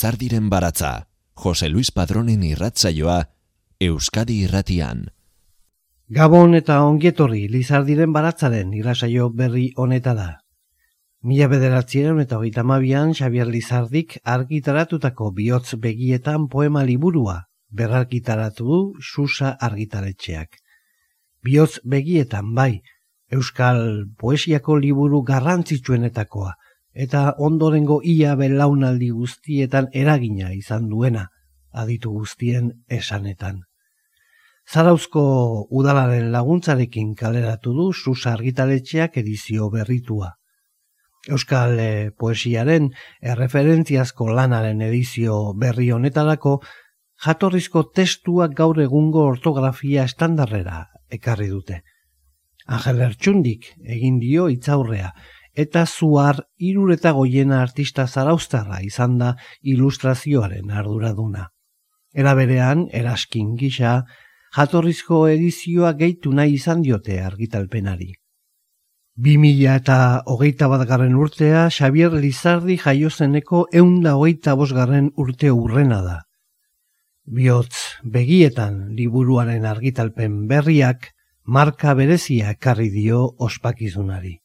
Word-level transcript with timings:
Lizardiren 0.00 0.48
baratza, 0.50 1.08
Jose 1.34 1.68
Luis 1.68 1.90
Padronen 1.92 2.42
irratzaioa, 2.42 3.28
Euskadi 3.80 4.40
irratian. 4.46 5.10
Gabon 6.08 6.56
eta 6.58 6.80
ongietorri 6.88 7.46
Lizardiren 7.52 8.12
baratzaren 8.12 8.72
irratzaio 8.74 9.28
berri 9.30 9.72
honeta 9.76 10.14
da. 10.14 10.39
Mila 11.22 11.50
bederatzieron 11.52 12.22
eta 12.22 12.38
hogeita 12.38 12.62
mabian 12.64 13.10
Xavier 13.12 13.48
Lizardik 13.52 14.14
argitaratutako 14.34 15.26
bihotz 15.36 15.74
begietan 15.76 16.46
poema 16.48 16.80
liburua 16.82 17.34
berargitaratu 17.68 18.64
du 18.68 18.78
Susa 19.04 19.50
argitaretxeak. 19.68 20.56
Bihotz 21.44 21.82
begietan 21.84 22.54
bai, 22.54 22.80
Euskal 23.30 23.82
poesiako 24.16 24.78
liburu 24.80 25.20
garrantzitsuenetakoa, 25.22 26.54
eta 26.94 27.34
ondorengo 27.36 28.00
ia 28.02 28.34
belaunaldi 28.34 29.10
guztietan 29.10 29.92
eragina 29.92 30.54
izan 30.56 30.88
duena, 30.88 31.28
aditu 31.70 32.16
guztien 32.16 32.72
esanetan. 32.88 33.60
Zarauzko 34.66 35.22
udalaren 35.68 36.32
laguntzarekin 36.32 37.14
kaleratu 37.14 37.76
du 37.76 37.92
sus 37.92 38.26
argitaletxeak 38.26 39.20
edizio 39.20 39.68
berritua. 39.70 40.39
Euskal 41.28 41.78
eh, 41.78 42.10
poesiaren 42.16 42.88
erreferentziazko 43.20 44.30
lanaren 44.32 44.80
edizio 44.80 45.52
berri 45.52 45.90
honetarako 45.92 46.60
jatorrizko 47.24 47.82
testuak 47.92 48.54
gaur 48.56 48.80
egungo 48.80 49.26
ortografia 49.28 50.06
estandarrera 50.08 50.86
ekarri 51.12 51.50
dute. 51.50 51.82
Angel 52.66 53.02
Ertsundik 53.04 53.66
egin 53.84 54.18
dio 54.22 54.46
itzaurrea, 54.48 55.10
eta 55.52 55.84
zuar 55.84 56.40
irureta 56.56 57.12
goiena 57.12 57.60
artista 57.62 58.06
zaraustarra 58.06 58.80
izan 58.86 59.18
da 59.18 59.34
ilustrazioaren 59.60 60.70
arduraduna. 60.70 61.48
Era 62.14 62.34
berean, 62.34 62.86
eraskin 62.92 63.56
gisa, 63.58 64.04
jatorrizko 64.56 65.26
edizioa 65.28 65.92
gehitu 65.98 66.32
nahi 66.32 66.56
izan 66.56 66.82
diote 66.82 67.20
argitalpenari. 67.22 68.14
2000 69.20 69.74
eta 69.76 70.22
hogeita 70.32 70.66
bat 70.72 70.86
garren 70.88 71.16
urtea, 71.20 71.66
Xavier 71.68 72.14
Lizardi 72.22 72.78
jaiozeneko 72.80 73.66
eunda 73.80 74.14
hogeita 74.16 74.54
bosgarren 74.56 75.10
urte 75.20 75.50
urrena 75.52 75.98
da. 76.00 76.14
Biotz, 77.28 78.00
begietan 78.14 78.78
liburuaren 78.96 79.66
argitalpen 79.68 80.46
berriak, 80.48 81.10
marka 81.44 81.92
berezia 81.98 82.54
ekarri 82.56 82.88
dio 82.94 83.26
ospakizunari. 83.36 84.38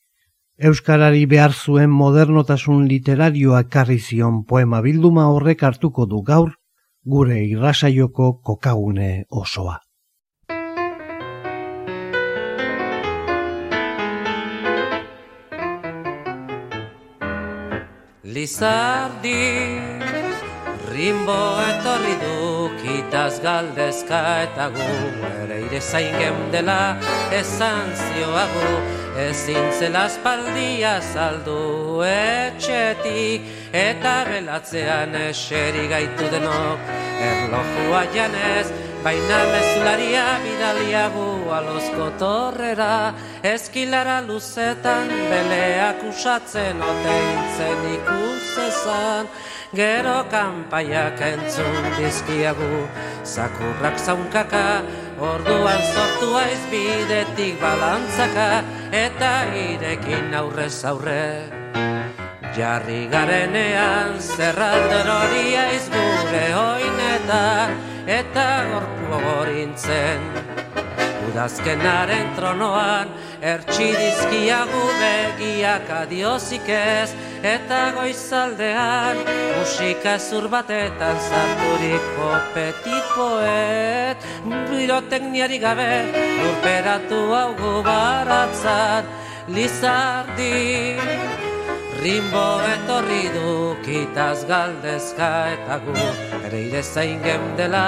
Euskarari 0.60 1.24
behar 1.26 1.56
zuen 1.56 1.96
modernotasun 2.02 2.84
literarioa 2.92 3.64
karri 3.72 4.00
zion 4.00 4.44
poema 4.44 4.82
bilduma 4.82 5.30
horrek 5.32 5.64
hartuko 5.64 6.06
du 6.06 6.22
gaur, 6.22 6.52
gure 7.06 7.40
irrasaioko 7.46 8.32
kokagune 8.44 9.24
osoa. 9.30 9.85
Lizardi, 18.46 19.82
rimbo 20.94 21.38
etorri 21.66 22.14
du, 22.22 22.36
kitaz 22.78 23.40
galdezka 23.42 24.20
eta 24.44 24.68
gu, 24.76 24.90
ere 25.30 25.58
ire 25.66 25.80
zain 25.82 26.38
dela, 26.54 26.78
esan 27.34 27.90
zioagu, 28.04 28.70
ezin 29.26 29.72
zela 29.80 30.06
espaldia 30.12 30.94
saldu 31.02 32.04
etxetik 32.06 33.50
eta 33.74 34.14
belatzean 34.30 35.18
eseri 35.24 35.88
gaitu 35.96 36.30
denok 36.36 36.90
erlojua 37.32 38.06
janez 38.14 38.68
baina 39.08 39.40
mezularia 39.56 40.28
bidaliagu 40.46 41.30
alozko 41.52 42.10
torrera 42.20 43.14
eskilara 43.44 44.22
luzetan 44.28 45.08
beleak 45.32 46.04
usatzen 46.10 46.82
oteintzen 46.92 47.90
ikusezan 47.96 49.32
gero 49.76 50.20
kanpaiak 50.32 51.20
entzun 51.34 51.90
dizkiagu 51.98 52.86
zakurrak 53.24 53.98
zaunkaka 54.00 54.68
Orduan 55.16 55.80
sortu 55.96 56.34
aiz 56.36 56.60
bidetik 56.68 57.56
balantzaka 57.62 58.48
eta 58.92 59.32
irekin 59.56 60.36
aurrez 60.36 60.84
aurre. 60.84 61.48
Jarri 62.58 63.08
garenean 63.08 64.20
zerralder 64.20 65.08
hori 65.16 65.56
aiz 65.64 65.88
gure 65.96 66.46
oinetan 66.66 67.80
eta 68.20 68.48
gorku 68.74 69.24
gorintzen. 69.24 70.65
Udazkenaren 71.36 72.30
tronoan, 72.38 73.10
ertsi 73.44 73.90
dizkiagu 73.92 74.84
begiak 75.02 75.90
adiozik 75.92 76.70
ez, 76.72 77.12
eta 77.44 77.80
goizaldean, 77.98 79.20
musika 79.58 80.14
zur 80.16 80.48
batetan 80.48 81.20
zarturiko 81.20 82.30
petit 82.56 83.12
poet, 83.18 84.30
birotekniari 84.72 85.60
gabe, 85.60 85.92
lurperatu 86.40 87.20
hau 87.36 87.52
gubaratzat, 87.60 89.12
lizardi. 89.52 90.96
Rimbo 92.00 92.48
etorri 92.72 93.24
du 93.36 93.76
kitaz 93.84 94.48
galdezka 94.48 95.30
eta 95.52 95.84
gu 95.84 95.96
Ere 96.46 96.60
ire 96.68 96.84
zain 96.84 97.24
gemdela 97.24 97.88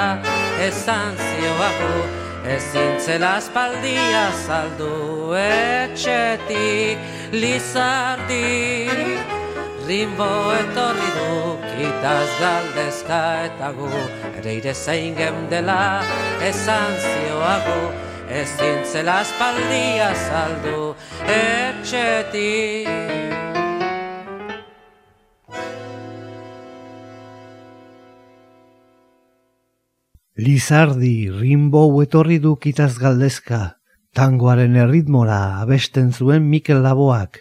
esan 0.68 1.14
zioagu 1.16 2.27
ezin 2.46 3.00
zela 3.00 3.36
aspaldia 3.36 4.32
saldu 4.46 5.34
etxetik 5.36 6.98
lizardi 7.32 8.90
rimbo 9.88 10.32
etorri 10.62 11.10
du 11.18 11.32
kitaz 11.72 12.30
galdezka 12.42 13.22
eta 13.48 13.70
gu. 13.78 13.92
Ere 14.38 14.52
ire 14.60 14.74
zein 14.74 15.16
gemdela 15.16 16.04
esan 16.50 16.92
zioagu 17.06 17.82
ezin 18.42 18.80
zela 18.92 19.16
aspaldia 19.24 20.10
saldu 20.28 20.82
etxetik 21.40 23.27
Lizardi 30.38 31.32
rimbo 31.34 31.80
etorri 32.04 32.36
du 32.38 32.52
kitaz 32.62 33.00
galdezka, 33.02 33.80
tangoaren 34.14 34.76
erritmora 34.78 35.40
abesten 35.64 36.12
zuen 36.14 36.46
Mikel 36.52 36.84
Laboak, 36.86 37.40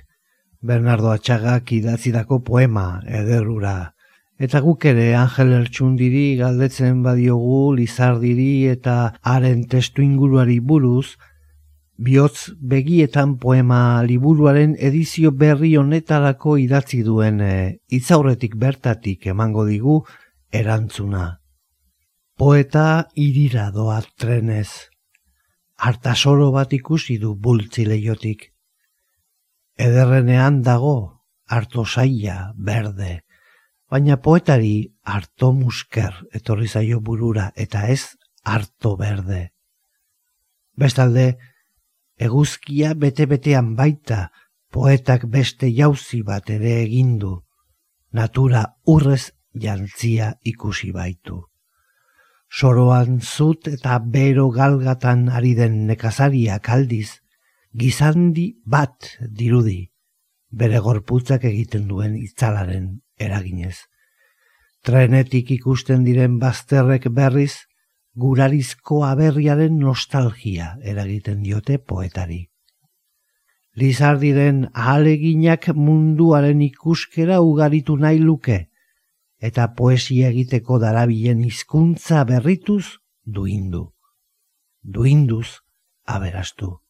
Bernardo 0.64 1.10
Atxagak 1.12 1.74
idatzidako 1.76 2.40
poema 2.48 3.02
ederura. 3.20 3.92
Eta 4.40 4.64
guk 4.64 4.88
ere 4.88 5.10
Angel 5.20 5.52
Ertxundiri 5.58 6.24
galdetzen 6.40 7.04
badiogu 7.04 7.76
Lizardiri 7.76 8.66
eta 8.72 8.98
haren 9.20 9.66
testu 9.68 10.00
inguruari 10.00 10.60
buruz, 10.60 11.18
bihotz 12.00 12.52
begietan 12.60 13.36
poema 13.36 14.02
liburuaren 14.08 14.72
edizio 14.80 15.36
berri 15.36 15.76
honetarako 15.76 16.56
idatzi 16.64 17.04
duen 17.04 17.42
e, 17.44 17.56
itzaurretik 17.92 18.56
bertatik 18.56 19.34
emango 19.36 19.68
digu 19.68 20.06
erantzuna. 20.48 21.34
Poeta 22.36 23.08
irira 23.16 23.70
doa 23.72 24.02
trenez. 24.20 24.68
Artasoro 25.88 26.50
bat 26.52 26.74
ikusi 26.76 27.16
du 27.22 27.30
bultzi 27.32 27.86
leiotik. 27.88 28.42
Ederrenean 29.86 30.58
dago, 30.66 31.22
harto 31.48 31.86
saia, 31.86 32.52
berde. 32.68 33.22
Baina 33.88 34.20
poetari 34.20 34.92
harto 35.00 35.50
musker 35.56 36.12
etorri 36.36 36.68
zaio 36.68 37.00
burura 37.00 37.48
eta 37.56 37.86
ez 37.88 38.02
harto 38.44 38.94
berde. 39.00 39.40
Bestalde, 40.76 41.26
eguzkia 42.20 42.92
bete-betean 42.92 43.74
baita 43.80 44.28
poetak 44.68 45.24
beste 45.24 45.72
jauzi 45.72 46.20
bat 46.20 46.52
ere 46.52 46.82
egindu. 46.84 47.34
Natura 48.12 48.66
urrez 48.84 49.32
jantzia 49.56 50.34
ikusi 50.44 50.92
baitu 50.92 51.46
soroan 52.50 53.20
zut 53.20 53.68
eta 53.68 53.98
bero 53.98 54.48
galgatan 54.50 55.28
ari 55.28 55.54
den 55.54 55.86
nekazariak 55.86 56.68
aldiz, 56.70 57.20
gizandi 57.74 58.56
bat 58.64 59.10
dirudi, 59.20 59.90
bere 60.50 60.78
gorputzak 60.80 61.44
egiten 61.44 61.88
duen 61.88 62.16
itzalaren 62.16 63.00
eraginez. 63.18 63.76
Trenetik 64.86 65.50
ikusten 65.50 66.04
diren 66.06 66.38
bazterrek 66.38 67.08
berriz, 67.10 67.66
gurarizko 68.16 69.02
aberriaren 69.04 69.78
nostalgia 69.78 70.76
eragiten 70.82 71.42
diote 71.42 71.78
poetari. 71.78 72.46
Lizardiren 73.76 74.62
ahaleginak 74.72 75.68
munduaren 75.76 76.62
ikuskera 76.64 77.42
ugaritu 77.44 77.98
nahi 78.00 78.22
luke, 78.22 78.70
eta 79.38 79.74
poesia 79.74 80.30
egiteko 80.32 80.78
darabilen 80.80 81.44
hizkuntza 81.44 82.24
berrituz 82.24 82.98
duindu. 83.24 83.92
Duinduz 84.82 85.60
aberastu. 86.06 86.80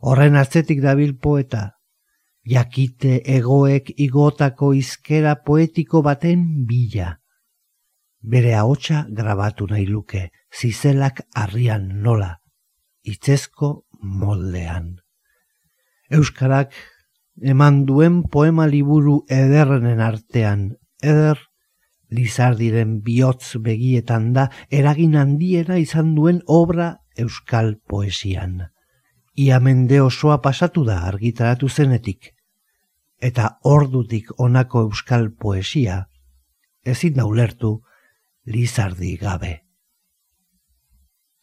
Horren 0.00 0.36
atzetik 0.36 0.80
dabil 0.82 1.16
poeta, 1.16 1.78
jakite 2.44 3.22
egoek 3.26 3.90
igotako 3.96 4.72
izkera 4.74 5.34
poetiko 5.44 6.02
baten 6.02 6.44
bila. 6.68 7.16
Bere 8.20 8.54
ahotsa 8.54 9.06
grabatu 9.08 9.66
nahi 9.70 9.86
luke, 9.86 10.30
zizelak 10.52 11.22
harrian 11.34 11.88
nola, 12.02 12.38
itzezko 13.02 13.84
moldean. 14.00 14.96
Euskarak 16.10 16.72
eman 17.42 17.84
duen 17.86 18.22
poema 18.22 18.66
liburu 18.66 19.24
ederrenen 19.28 20.00
artean, 20.00 20.70
eder 21.02 21.47
Lizardiren 22.10 23.00
bihotz 23.04 23.58
begietan 23.60 24.32
da 24.32 24.48
eragin 24.70 25.16
handiena 25.16 25.76
izan 25.76 26.14
duen 26.16 26.40
obra 26.46 26.88
euskal 27.16 27.74
poesian. 27.88 28.62
Ia 29.36 29.60
mende 29.60 30.00
osoa 30.00 30.40
pasatu 30.42 30.84
da 30.84 31.02
argitaratu 31.10 31.68
zenetik. 31.68 32.32
Eta 33.20 33.58
ordutik 33.64 34.30
honako 34.38 34.86
euskal 34.88 35.30
poesia, 35.34 36.06
ezin 36.84 37.18
da 37.18 37.26
ulertu 37.26 37.80
Lizardi 38.46 39.16
gabe. 39.20 39.58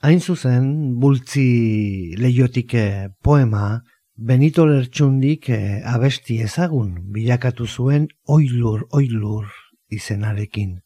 Hain 0.01 0.19
zuzen, 0.19 0.95
bultzi 0.99 2.15
leiotik 2.17 2.73
eh, 2.73 3.09
poema, 3.21 3.83
Benito 4.15 4.65
Lertxundik 4.65 5.49
eh, 5.49 5.83
abesti 5.85 6.39
ezagun 6.41 7.11
bilakatu 7.13 7.67
zuen 7.67 8.07
oilur, 8.25 8.87
oilur 8.91 9.51
izenarekin. 9.89 10.79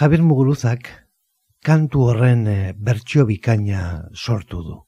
Javier 0.00 0.22
Muguruzak 0.22 0.90
kantu 1.64 2.08
horren 2.08 2.46
e, 2.46 2.58
bertsio 2.76 3.26
bikaina 3.26 4.08
sortu 4.14 4.62
du. 4.62 4.85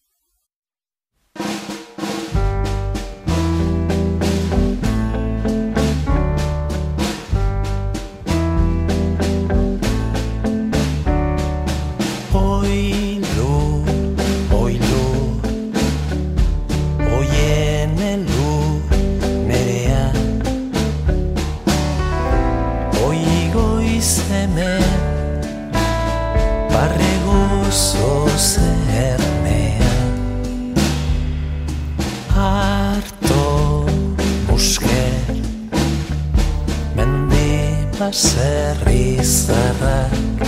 Baserri 39.18 39.24
zarrak 39.24 40.38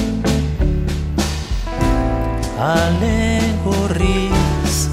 Ale 2.59 3.41
gorriz 3.65 4.89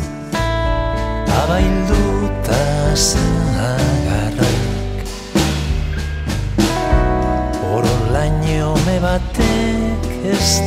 Abailduta 1.42 2.96
zagarrak 2.96 4.46
Oro 7.74 7.96
laino 8.14 8.76
me 8.86 9.00
batek 9.00 10.02
ez 10.34 10.62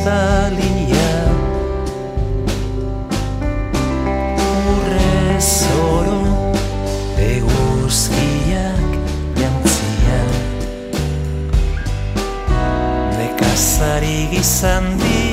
Zari 13.81 14.29
gizan 14.29 14.93
di 14.93 15.30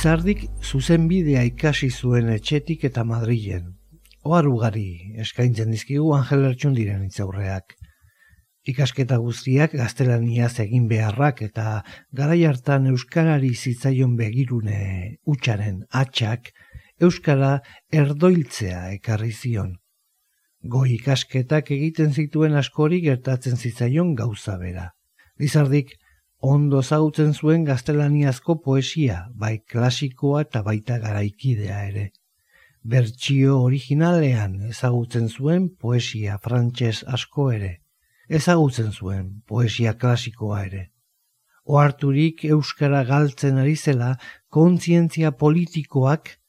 Lizardik 0.00 0.46
zuzenbidea 0.64 1.42
ikasi 1.44 1.90
zuen 1.92 2.30
etxetik 2.32 2.86
eta 2.88 3.02
Madrilen. 3.04 3.66
Ohar 4.24 4.46
ugari 4.48 4.84
eskaintzen 5.20 5.74
dizkigu 5.74 6.14
Angel 6.16 6.46
Ertxundiren 6.48 7.02
itzaurreak. 7.04 7.74
Ikasketa 8.72 9.18
guztiak 9.20 9.76
gaztelaniaz 9.76 10.54
egin 10.64 10.86
beharrak 10.88 11.42
eta 11.50 11.66
garai 12.16 12.38
hartan 12.48 12.88
euskarari 12.94 13.52
zitzaion 13.52 14.16
begirune 14.22 14.80
utxaren 15.34 15.84
atxak 16.04 16.48
euskara 17.08 17.52
erdoiltzea 17.92 18.86
ekarri 18.96 19.34
zion. 19.36 19.74
Goi 20.64 20.94
ikasketak 20.94 21.74
egiten 21.76 22.16
zituen 22.16 22.56
askori 22.56 23.04
gertatzen 23.04 23.60
zitzaion 23.60 24.16
gauza 24.24 24.56
bera. 24.64 24.94
Lizardik 25.36 25.98
ondo 26.40 26.82
zautzen 26.82 27.34
zuen 27.34 27.64
gaztelaniazko 27.64 28.56
poesia, 28.64 29.28
bai 29.34 29.58
klasikoa 29.72 30.42
eta 30.46 30.62
baita 30.62 30.98
garaikidea 30.98 31.82
ere. 31.88 32.06
Bertsio 32.82 33.60
originalean 33.62 34.56
ezagutzen 34.70 35.28
zuen 35.28 35.68
poesia 35.68 36.38
frantses 36.38 37.04
asko 37.06 37.50
ere. 37.52 37.72
Ezagutzen 38.28 38.92
zuen 38.92 39.42
poesia 39.46 39.94
klasikoa 39.94 40.64
ere. 40.64 40.90
Oarturik 41.64 42.44
euskara 42.44 43.04
galtzen 43.04 43.58
ari 43.58 43.76
zela 43.76 44.14
kontzientzia 44.48 45.32
politikoak 45.32 46.40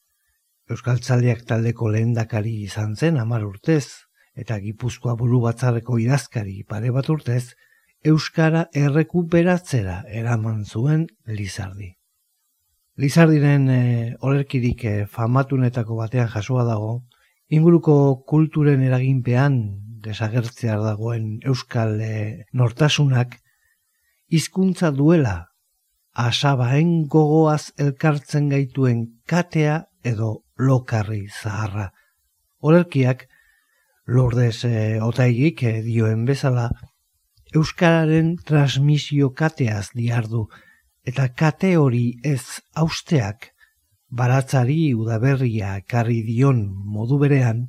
Euskaltzaleak 0.72 1.42
taldeko 1.50 1.90
lehendakari 1.92 2.54
izan 2.64 2.94
zen 2.96 3.18
amar 3.20 3.44
urtez, 3.44 4.08
eta 4.40 4.56
Gipuzkoa 4.64 5.18
buru 5.20 5.42
batzarreko 5.44 5.98
idazkari 6.00 6.62
pare 6.64 6.94
bat 6.96 7.10
urtez, 7.12 7.56
Euskara 8.04 8.64
errekuperatzera 8.74 10.00
eraman 10.10 10.64
zuen 10.66 11.04
Lizardi. 11.28 11.92
Lizardiren 12.98 13.68
e, 13.70 13.82
olerkirik 14.26 14.86
e, 14.90 14.94
famatunetako 15.06 16.00
batean 16.00 16.32
jasua 16.34 16.66
dago, 16.66 17.04
inguruko 17.54 18.24
kulturen 18.26 18.82
eraginpean 18.82 19.62
desagertzear 20.02 20.82
dagoen 20.82 21.38
Euskal 21.46 22.02
e, 22.02 22.48
nortasunak, 22.58 23.38
hizkuntza 24.34 24.90
duela, 24.90 25.36
asabaen 26.18 27.06
gogoaz 27.06 27.70
elkartzen 27.78 28.50
gaituen 28.50 29.06
katea 29.30 29.84
edo 30.02 30.40
lokarri 30.58 31.28
zaharra. 31.30 31.92
Olerkiak, 32.66 33.28
lordez 34.08 34.66
e, 34.66 34.98
otaigik 35.06 35.62
e, 35.70 35.82
dioen 35.86 36.26
bezala, 36.26 36.72
Euskararen 37.56 38.36
transmisio 38.48 39.34
kateaz 39.36 39.90
diardu, 39.94 40.46
eta 41.04 41.28
kate 41.36 41.76
hori 41.78 42.06
ez 42.24 42.62
austeak, 42.80 43.52
baratzari 44.12 44.94
udaberria 44.94 45.80
karri 45.88 46.22
dion 46.24 46.64
modu 46.96 47.20
berean, 47.20 47.66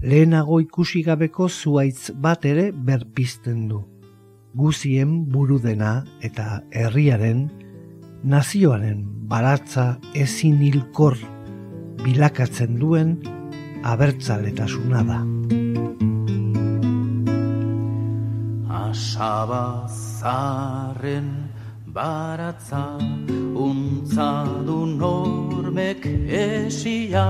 lehenago 0.00 0.60
ikusi 0.64 1.02
gabeko 1.04 1.48
zuaitz 1.48 2.10
bat 2.16 2.44
ere 2.48 2.70
berpizten 2.72 3.66
du. 3.68 3.82
Guzien 4.56 5.26
buru 5.30 5.60
dena 5.62 5.92
eta 6.26 6.62
herriaren, 6.72 7.48
nazioaren 8.24 9.04
baratza 9.30 9.98
ezin 10.14 10.58
hilkor 10.64 11.16
bilakatzen 12.04 12.80
duen 12.80 13.18
abertzaletasuna 13.84 15.04
da. 15.12 15.20
Asabazaren 18.90 21.28
baratza 21.94 22.84
untza 23.66 24.30
du 24.66 24.78
normek 25.00 26.02
esia 26.26 27.28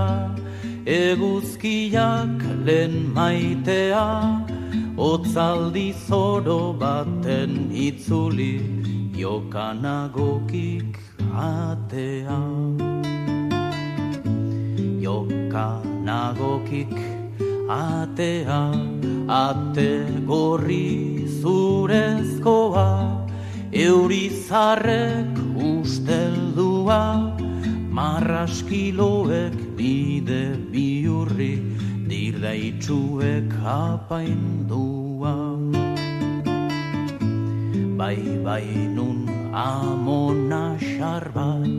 eguzkiak 0.86 2.38
lehen 2.66 2.94
maitea 3.16 4.08
otzaldi 5.08 5.88
zoro 6.06 6.62
baten 6.82 7.52
itzuli 7.86 8.54
jokanagokik 9.20 10.92
atea. 11.50 12.40
Joka 15.04 15.68
nagokik 16.08 16.96
atea 17.68 18.62
ate 19.30 20.02
gorri 20.26 21.24
zurezkoa 21.40 22.86
eurizarrek 23.70 25.36
usteldua 25.54 27.02
marraskiloek 27.94 29.54
bide 29.78 30.42
biurri 30.72 31.54
dirda 32.10 32.52
itxuek 32.70 33.54
apaindua. 33.62 35.36
Bai 38.00 38.18
bai 38.42 38.66
nun 38.96 39.30
amona 39.54 40.74
xarbat 40.74 41.70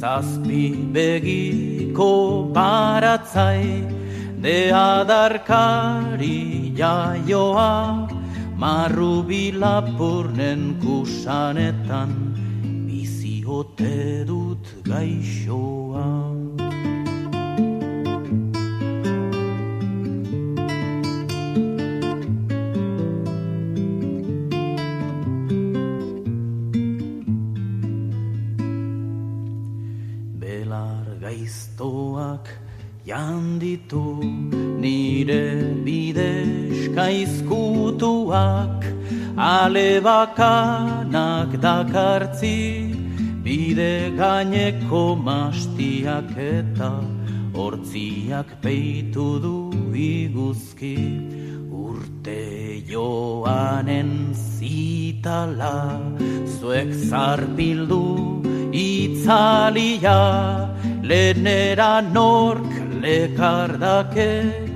zazpi 0.00 0.64
begiko 0.92 2.12
baratzai 2.52 3.88
de 4.44 4.58
adarkari 4.72 6.69
jaioa 6.80 8.08
marru 8.62 9.14
bilapurnen 9.28 10.62
kusanetan 10.82 12.12
biziote 12.86 14.24
dut 14.30 14.64
gaixoa. 14.88 16.08
janditu 33.10 34.59
izkutuak 38.30 38.84
ale 39.36 40.00
bakanak 40.00 41.50
dakartzi 41.60 42.94
bide 43.42 44.12
gaineko 44.16 45.16
mastiak 45.16 46.30
eta 46.36 46.92
hortziak 47.54 48.62
peitu 48.62 49.40
du 49.40 49.70
iguzki. 49.94 50.96
Urte 51.70 52.82
joanen 52.86 54.34
zitala 54.34 56.00
zuek 56.58 56.92
zarpildu 56.92 58.42
itzalia 58.72 60.18
lehenera 61.02 62.00
nork 62.12 62.70
lekardake 63.02 64.69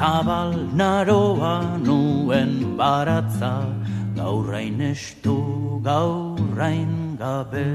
zabal 0.00 0.56
naroa 0.80 1.76
nuen 1.86 2.52
baratza 2.78 3.54
gaurrain 4.16 4.80
estu 4.80 5.36
gaurrain 5.84 7.20
gabe. 7.20 7.68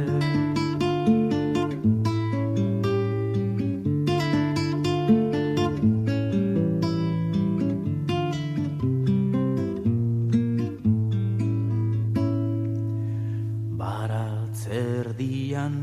Baratzerdian 13.78 15.78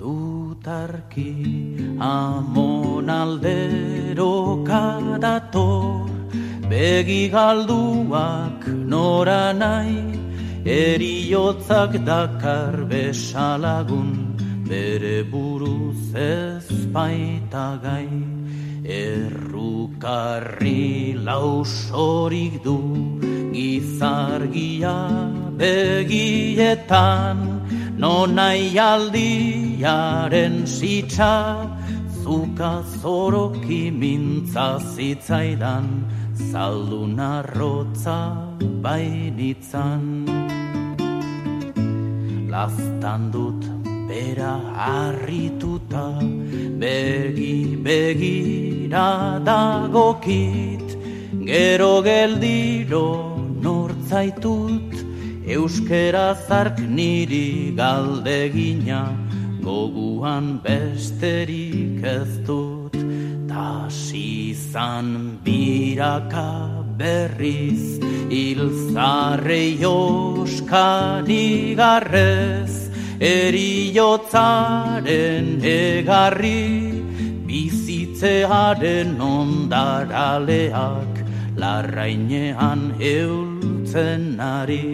dutarki 0.00 1.36
amon 2.00 2.77
aldero 3.22 4.34
kadator 4.68 6.08
begi 6.70 7.24
galduak 7.34 8.60
nora 8.92 9.44
nahi 9.62 10.00
eriotzak 10.64 11.92
dakar 12.04 12.74
besalagun 12.90 14.10
bere 14.68 15.18
buruz 15.32 16.14
ez 16.14 16.68
baita 16.96 17.68
gai. 17.84 18.10
Errukarri 18.98 20.84
lausorik 21.28 22.54
du 22.66 22.80
gizargia 23.52 24.98
begietan 25.60 27.38
nonai 28.04 28.62
aldiaren 28.90 30.56
sitsa 30.76 31.34
zuka 32.28 32.72
zoroki 33.00 33.82
mintza 34.00 34.66
zitzaidan 34.94 35.86
zaldun 36.50 37.16
arrotza 37.26 38.18
bainitzan. 38.84 40.02
Laztan 42.52 43.22
dut 43.34 43.62
bera 44.08 44.54
harrituta 44.80 46.04
begi 46.82 47.56
begira 47.86 49.08
dagokit. 49.48 50.88
Gero 51.50 51.94
geldiro 52.08 53.08
nortzaitut 53.64 54.92
euskera 55.56 56.26
zark 56.46 56.76
niri 56.98 57.48
galdegina 57.80 59.02
goguan 59.68 60.46
besterik 60.64 62.00
ez 62.00 62.32
dut 62.48 62.96
Hasizan 63.58 65.08
biraka 65.44 66.52
berriz 67.00 67.98
Ilzarrei 68.30 69.84
oskani 69.84 71.74
garrez 71.80 72.74
Eriotzaren 73.18 74.38
egarri 75.74 76.64
Bizitzearen 77.48 79.20
ondaraleak 79.20 81.14
Larrainean 81.58 82.82
eultzen 83.00 84.24
ari 84.40 84.86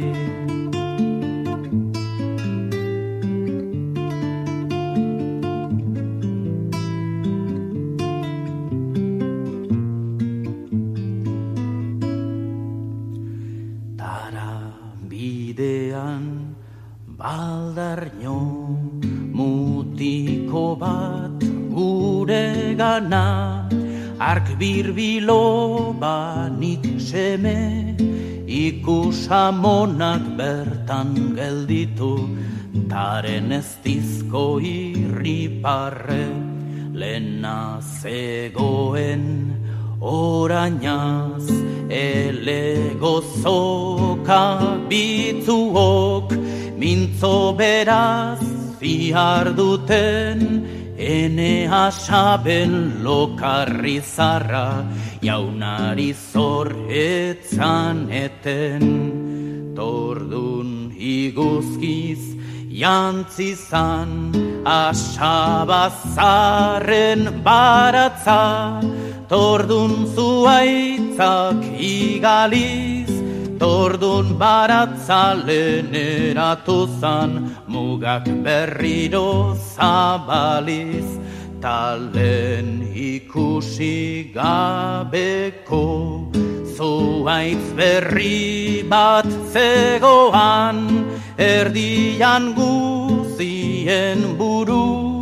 gana 22.76 23.68
Ark 24.18 24.58
birbilo 24.58 25.92
banit 25.98 26.84
seme. 27.00 27.94
Ikusamonak 28.46 30.22
bertan 30.38 31.34
gelditu 31.34 32.30
Taren 32.88 33.52
ez 33.52 33.76
dizko 33.82 34.60
irriparre. 34.62 36.28
Lena 36.94 37.80
zegoen 37.82 39.24
orainaz 40.00 41.50
Ele 41.90 42.94
gozoka 43.00 44.78
bitzuok 44.88 46.43
Mintzo 46.78 47.56
beraz 47.56 48.42
zihar 48.80 49.54
duten 49.56 50.64
Ene 50.96 51.68
asaben 51.68 53.02
lokarri 53.02 54.00
zarra, 54.00 54.86
jaunari 55.20 56.14
zorretzan 56.14 58.08
eten. 58.10 59.74
Tordun 59.74 60.94
iguzkiz 60.96 62.22
jantzizan, 62.70 64.32
asabazaren 64.64 65.82
baratza. 67.42 68.80
Tordun 69.28 70.06
zuaitzak 70.14 71.60
igaliz, 71.74 73.13
Tordun 73.64 74.36
baratzalen 74.36 75.94
eratu 75.96 76.84
zan, 77.00 77.30
mugak 77.66 78.26
berriro 78.44 79.56
zabaliz, 79.56 81.08
talen 81.64 82.84
ikusi 82.92 84.28
gabeko, 84.36 85.80
zuaitz 86.76 87.64
berri 87.80 88.84
bat 88.84 89.32
zegoan, 89.48 91.08
erdian 91.40 92.52
guzien 92.60 94.36
buru, 94.36 95.13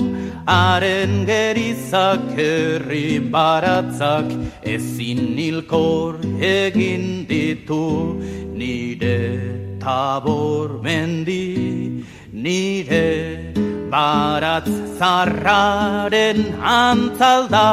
Haren 0.46 1.25
gerizak 1.25 2.20
herri 2.37 3.20
baratzak 3.30 4.26
ezin 4.62 5.37
nilkor 5.37 6.18
egin 6.40 7.26
ditu. 7.26 8.18
Nire 8.52 9.78
tabor 9.80 10.82
mendi 10.82 12.04
nire 12.32 13.52
baratz 13.90 14.70
zarraren 14.98 16.40
antzalda 16.61 17.68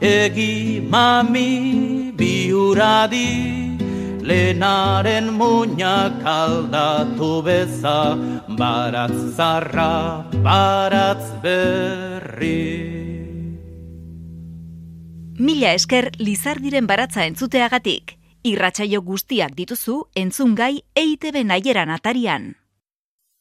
egi 0.00 0.80
mami 0.92 2.12
biuradi 2.18 3.69
Lenaren 4.22 5.32
muñak 5.32 6.20
aldatu 6.24 7.42
beza, 7.42 8.14
baratz 8.58 9.34
zarra, 9.36 10.28
baratz 10.44 11.24
berri. 11.42 12.60
Mila 15.40 15.72
esker 15.72 16.10
Lizardiren 16.18 16.86
baratza 16.86 17.24
entzuteagatik. 17.24 18.18
Irratsaio 18.44 19.00
guztiak 19.02 19.56
dituzu 19.56 19.96
entzungai 20.14 20.82
EITB 20.94 21.42
naieran 21.44 21.90
atarian. 21.90 22.54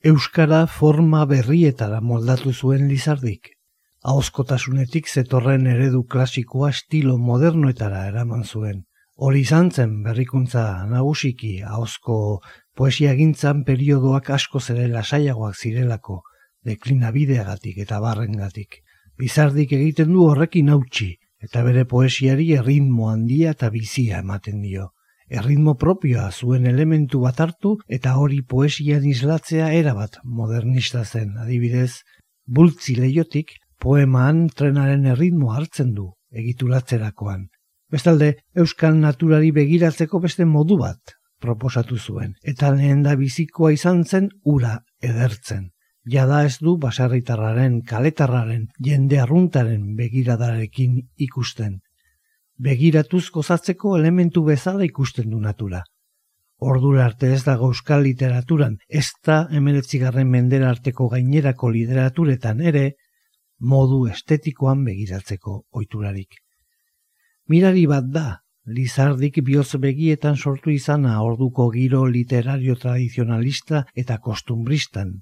Euskara 0.04 0.66
forma 0.68 1.26
berrietara 1.26 2.00
moldatu 2.00 2.54
zuen 2.54 2.88
Lizardik. 2.88 3.56
Ahozkotasunetik 4.04 5.10
zetorren 5.12 5.68
eredu 5.68 6.06
klasikoa 6.08 6.70
estilo 6.72 7.18
modernoetara 7.18 8.06
eraman 8.08 8.46
zuen. 8.46 8.86
Hori 9.20 9.42
izan 9.44 9.68
zen 9.76 9.96
berrikuntza 10.04 10.62
nagusiki 10.88 11.50
ahozko 11.70 12.14
poesia 12.80 13.16
gintzan 13.18 13.66
periodoak 13.68 14.30
asko 14.36 14.62
zere 14.64 14.86
lasaiagoak 14.94 15.58
zirelako, 15.60 16.22
deklinabideagatik 16.70 17.82
eta 17.84 18.00
barrengatik. 18.06 18.78
Bizardik 19.20 19.74
egiten 19.76 20.14
du 20.16 20.24
horrekin 20.30 20.72
hautsi, 20.72 21.10
eta 21.44 21.66
bere 21.68 21.84
poesiari 21.96 22.48
erritmo 22.62 23.10
handia 23.12 23.52
eta 23.58 23.70
bizia 23.76 24.24
ematen 24.24 24.64
dio. 24.64 24.88
Erritmo 25.28 25.76
propioa 25.84 26.32
zuen 26.32 26.72
elementu 26.72 27.20
bat 27.28 27.44
hartu 27.44 27.76
eta 28.00 28.16
hori 28.24 28.40
poesian 28.56 29.04
islatzea 29.04 29.74
erabat 29.84 30.22
modernista 30.24 31.04
zen, 31.04 31.36
adibidez, 31.44 32.06
bultzi 32.48 32.96
leiotik 33.04 33.58
poemaan 33.84 34.46
trenaren 34.48 35.06
erritmo 35.12 35.52
hartzen 35.60 35.92
du 35.94 36.14
egituratzerakoan. 36.32 37.50
Bestalde, 37.90 38.36
euskal 38.54 39.00
naturari 39.02 39.50
begiratzeko 39.52 40.20
beste 40.22 40.46
modu 40.46 40.78
bat 40.78 41.16
proposatu 41.42 41.98
zuen, 41.98 42.36
eta 42.44 42.70
lehen 42.76 43.04
da 43.04 43.16
bizikoa 43.18 43.72
izan 43.74 44.04
zen 44.06 44.30
ura 44.46 44.80
edertzen. 45.02 45.70
Jada 46.10 46.44
ez 46.46 46.58
du 46.60 46.76
basarritarraren, 46.82 47.82
kaletarraren, 47.90 48.68
jende 48.86 49.20
arruntaren 49.24 49.96
begiradarekin 49.96 51.00
ikusten. 51.28 51.80
Begiratuz 52.60 53.30
gozatzeko 53.36 53.96
elementu 53.98 54.44
bezala 54.44 54.84
ikusten 54.86 55.30
du 55.30 55.40
natura. 55.40 55.84
Ordura 56.60 57.06
arte 57.06 57.32
ez 57.34 57.44
dago 57.46 57.70
euskal 57.72 58.04
literaturan, 58.04 58.78
ez 58.90 59.08
da 59.26 59.46
emeletzigarren 59.62 60.28
mendera 60.30 60.70
arteko 60.70 61.08
gainerako 61.14 61.72
literaturetan 61.76 62.62
ere, 62.74 62.86
modu 63.60 64.06
estetikoan 64.12 64.84
begiratzeko 64.84 65.64
oiturarik. 65.72 66.42
Mirari 67.50 67.88
bat 67.90 68.06
da, 68.14 68.28
Lizardik 68.70 69.40
bioz 69.42 69.80
begietan 69.82 70.36
sortu 70.38 70.70
izana 70.70 71.16
orduko 71.26 71.64
giro 71.74 72.04
literario 72.06 72.76
tradizionalista 72.78 73.80
eta 73.98 74.18
kostumbristan. 74.26 75.16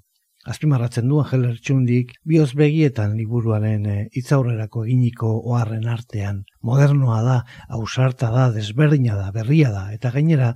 Azpimarratzen 0.52 1.06
du 1.08 1.22
Angel 1.22 1.46
Ertsundik 1.48 2.10
bioz 2.28 2.50
begietan 2.58 3.14
liburuaren 3.16 3.86
e, 3.88 3.94
itzaurrerako 4.20 4.82
eginiko 4.84 5.30
oharren 5.38 5.88
artean. 5.88 6.42
Modernoa 6.60 7.22
da, 7.24 7.36
ausarta 7.78 8.28
da, 8.34 8.50
desberdina 8.52 9.16
da, 9.16 9.30
berria 9.32 9.70
da, 9.72 9.86
eta 9.96 10.10
gainera 10.18 10.50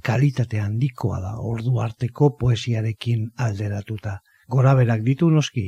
kalitate 0.00 0.62
handikoa 0.64 1.18
da 1.26 1.34
ordu 1.50 1.82
arteko 1.84 2.30
poesiarekin 2.40 3.26
alderatuta. 3.48 4.14
Gora 4.48 4.72
berak 4.80 5.04
ditu 5.10 5.28
noski, 5.36 5.66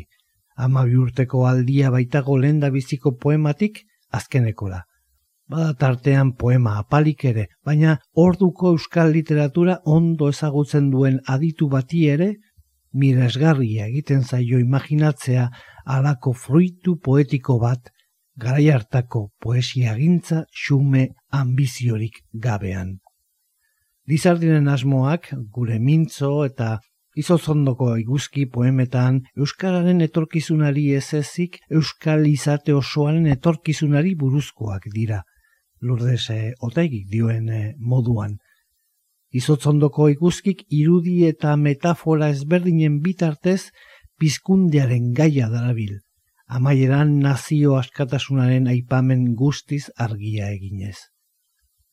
ama 0.56 0.86
urteko 1.04 1.44
aldia 1.50 1.92
baitago 1.92 2.38
lenda 2.46 2.72
biziko 2.72 3.12
poematik 3.26 3.82
azkenekola 4.16 4.80
bada 5.52 5.74
tartean 5.82 6.32
poema 6.40 6.78
apalik 6.80 7.24
ere, 7.30 7.46
baina 7.66 7.96
orduko 8.24 8.72
euskal 8.74 9.12
literatura 9.16 9.78
ondo 9.96 10.30
ezagutzen 10.32 10.90
duen 10.94 11.18
aditu 11.34 11.68
bati 11.74 12.06
ere, 12.14 12.28
miresgarria 13.02 13.88
egiten 13.90 14.22
zaio 14.22 14.60
imaginatzea 14.62 15.48
alako 15.96 16.32
fruitu 16.44 16.96
poetiko 17.08 17.58
bat, 17.64 17.90
garai 18.44 18.68
hartako 18.74 19.26
poesia 19.44 19.96
gintza 19.98 20.44
xume 20.64 21.08
ambiziorik 21.40 22.22
gabean. 22.46 22.94
Lizardinen 24.08 24.68
asmoak, 24.68 25.28
gure 25.56 25.78
mintzo 25.78 26.30
eta 26.46 26.78
izozondoko 27.22 27.90
iguzki 28.00 28.46
poemetan 28.54 29.20
Euskararen 29.36 30.00
etorkizunari 30.06 30.86
ez 30.96 31.12
ezik 31.18 31.58
Euskal 31.80 32.24
izate 32.26 32.74
osoaren 32.74 33.28
etorkizunari 33.34 34.14
buruzkoak 34.22 34.88
dira 34.96 35.20
lurdez 35.82 36.30
e, 36.30 36.40
otaigik 36.60 37.08
dioen 37.10 37.48
eh, 37.50 37.74
moduan. 37.78 38.38
Izotzondoko 39.32 40.08
ikuskik 40.12 40.64
irudi 40.70 41.22
eta 41.26 41.56
metafora 41.56 42.30
ezberdinen 42.30 43.00
bitartez 43.04 43.72
pizkundearen 44.18 45.12
gaia 45.12 45.50
darabil. 45.50 46.00
amaieran 46.52 47.12
nazio 47.24 47.76
askatasunaren 47.78 48.66
aipamen 48.68 49.22
guztiz 49.40 49.86
argia 50.06 50.50
eginez. 50.52 50.98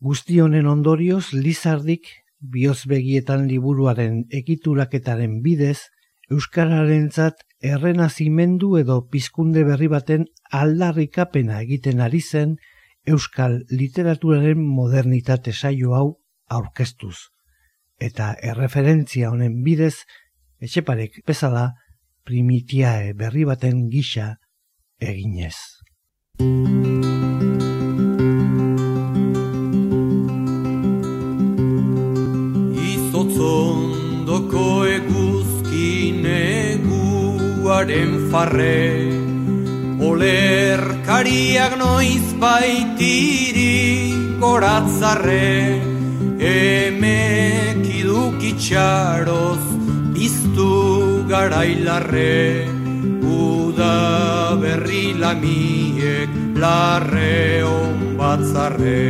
Guzti 0.08 0.40
honen 0.44 0.68
ondorioz 0.68 1.32
Lizardik 1.34 2.10
biozbegietan 2.56 3.48
liburuaren 3.48 4.26
ekituraketaren 4.42 5.40
bidez 5.46 5.78
Euskararentzat 6.30 7.40
errenazimendu 7.74 8.76
edo 8.78 9.00
pizkunde 9.14 9.64
berri 9.70 9.88
baten 9.94 10.28
aldarrikapena 10.62 11.62
egiten 11.66 12.04
ari 12.06 12.22
zen 12.22 12.58
euskal 13.06 13.64
literaturaren 13.70 14.60
modernitate 14.60 15.54
saio 15.54 15.94
hau 15.96 16.08
aurkeztuz. 16.50 17.16
Eta 18.00 18.34
erreferentzia 18.42 19.30
honen 19.32 19.62
bidez, 19.64 20.06
etxeparek 20.60 21.22
bezala 21.28 21.74
primitiae 22.26 23.14
berri 23.14 23.46
baten 23.46 23.90
gisa 23.92 24.36
eginez. 25.00 25.56
Izotzondoko 32.90 34.68
eguzkin 34.98 36.26
eguaren 37.70 38.32
farre 38.32 39.29
Olerkariak 40.20 41.80
noiz 41.80 42.26
baitiri 42.42 44.12
goratzarre 44.42 45.80
Emek 46.50 47.80
idukitxaroz 48.00 49.64
biztu 50.12 51.24
garailarre. 51.32 52.68
Uda 53.24 54.60
berri 54.60 55.16
lamiek 55.24 56.30
larre 56.64 57.64
on 57.64 57.98
batzarre. 58.20 59.08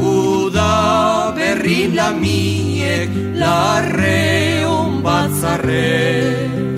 Uda 0.00 1.36
berri 1.36 1.80
lamiek 2.00 3.12
larre 3.44 4.64
on 4.72 5.02
batzarre 5.04 6.73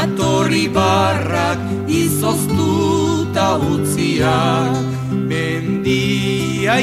Betik 0.00 0.16
natorri 0.16 0.68
barrak 0.72 1.58
izoztuta 1.88 3.58
utziak. 3.58 4.76
Mendia 5.12 6.76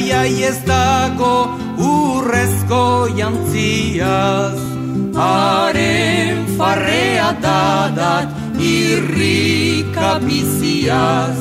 ez 0.50 0.60
dago 0.66 1.50
urrezko 1.78 3.08
jantziaz. 3.18 4.60
Haren 5.16 6.46
farrea 6.58 7.34
dadat 7.42 8.30
irrika 8.60 10.20
biziaz. 10.20 11.40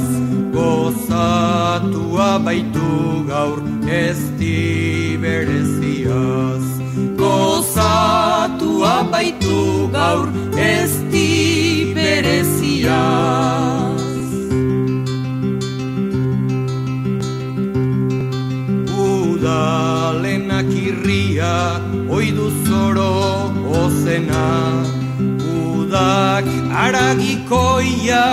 Gozatua 0.52 2.38
baitu 2.38 3.24
gaur 3.28 3.60
ez 3.88 4.20
bereziaz 5.20 6.75
gozatua 7.36 8.94
baitu 9.12 9.88
gaur 9.92 10.28
ez 10.56 10.92
di 11.12 11.92
bereziaz. 11.96 12.96
Udalenak 19.08 20.70
irria 20.86 21.56
oidu 22.16 22.48
zoro 22.64 23.12
ozena, 23.82 24.48
udak 25.60 26.46
aragikoia 26.84 28.26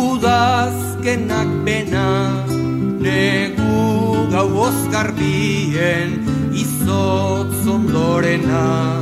udazkenak 0.00 1.50
bena, 1.66 2.08
negu 3.04 3.84
gau 4.32 4.48
ozgarbien 4.68 6.19
izotz 7.00 7.66
ondorena 7.66 9.00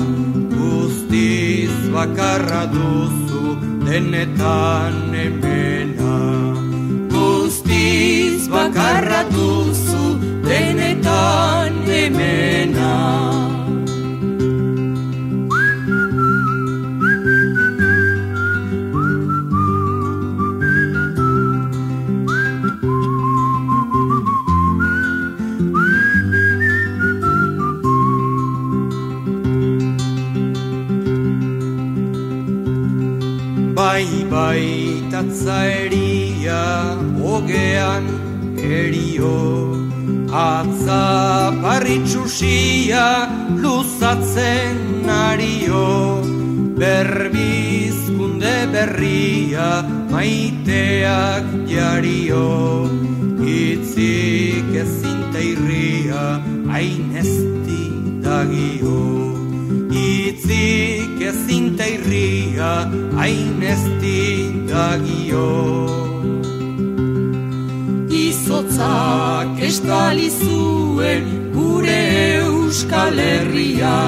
Guztiz 0.55 1.75
bakarra 1.93 2.63
duzu 2.75 3.57
denetan 3.87 5.15
emena 5.27 6.17
Guztiz 7.15 8.49
bakarra 8.49 9.23
duzu 9.35 10.05
denetan 10.47 11.75
emena 12.05 13.48
ogean 37.49 38.05
erio 38.61 39.37
Atza 40.29 41.53
parritxusia 41.63 43.05
luzatzen 43.63 44.77
nario 45.09 46.21
Berbizkunde 46.77 48.57
berria 48.73 49.71
maiteak 50.13 51.45
jario 51.73 52.45
Itzik 53.41 54.69
ezinta 54.85 55.41
irria 55.41 56.27
hain 56.69 57.17
dagio. 58.21 59.01
Itzik 59.89 61.17
ezinta 61.31 61.87
irria 61.97 62.73
hain 63.17 63.65
dagio 64.69 66.08
estali 69.79 70.29
zuen 70.29 71.53
gure 71.55 71.99
euskal 72.43 73.19
herria. 73.19 73.99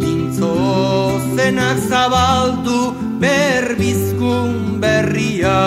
Pintzo 0.00 0.52
zenak 1.36 1.78
zabaldu 1.88 2.80
berbizkun 3.22 4.80
berria. 4.82 5.60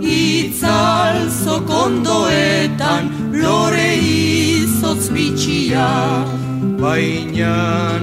Itzal 0.00 1.26
zokondoetan 1.42 3.10
lore 3.42 3.90
izotz 3.98 5.10
bitxia. 5.10 5.90
Baina 6.78 7.56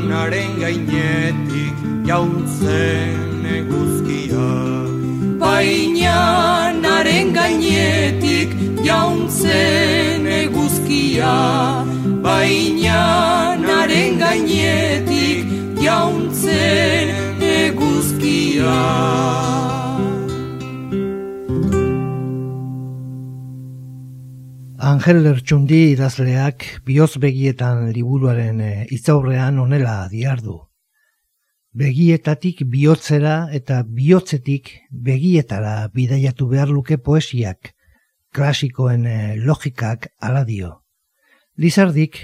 naren 0.09 0.59
gainetik 0.59 1.75
jauntzen 2.09 3.47
eguzkia. 3.59 4.49
Baina 5.39 6.19
naren 6.83 7.31
gainetik 7.31 8.51
jauntzen 8.83 10.12
eguzkia 10.93 11.85
Baina 12.23 13.55
naren 13.57 14.19
gainetik 14.19 15.47
jauntzen 15.81 17.09
eguzkia 17.39 18.75
Angel 24.83 25.23
Lertxundi 25.23 25.93
idazleak 25.93 26.65
bioz 26.85 27.17
begietan 27.17 27.89
liburuaren 27.95 28.59
eh, 28.61 28.85
itzaurrean 28.91 29.59
onela 29.59 30.09
diardu. 30.11 30.59
Begietatik 31.73 32.65
bihotzera 32.69 33.47
eta 33.51 33.81
bihotzetik 33.83 34.69
begietara 34.91 35.87
bidaiatu 35.95 36.49
behar 36.51 36.69
luke 36.69 36.99
poesiak, 36.99 37.73
klasikoen 38.35 39.07
eh, 39.07 39.35
logikak 39.39 40.11
ala 40.19 40.43
dio. 40.43 40.82
Lizardik, 41.53 42.15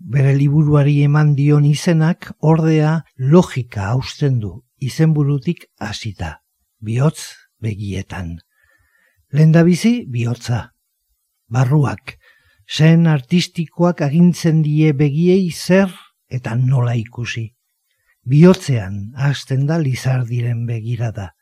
bere 0.00 0.30
liburuari 0.32 1.02
eman 1.04 1.34
dion 1.36 1.66
izenak 1.68 2.30
ordea 2.40 2.92
logika 3.18 3.90
hausten 3.90 4.38
du 4.40 4.52
izenburutik 4.80 5.66
hasita, 5.76 6.38
bihotz 6.80 7.34
begietan. 7.60 8.38
Lendabizi 9.28 10.06
bihotza, 10.08 10.72
barruak, 11.52 12.16
zen 12.64 13.04
artistikoak 13.06 14.00
agintzen 14.08 14.64
die 14.64 14.94
begiei 14.96 15.52
zer 15.52 15.92
eta 16.32 16.56
nola 16.56 16.96
ikusi. 16.96 17.50
Biotzean 18.24 19.12
hasten 19.16 19.66
da 19.68 19.76
lizardiren 19.84 20.64
begirada. 20.64 21.34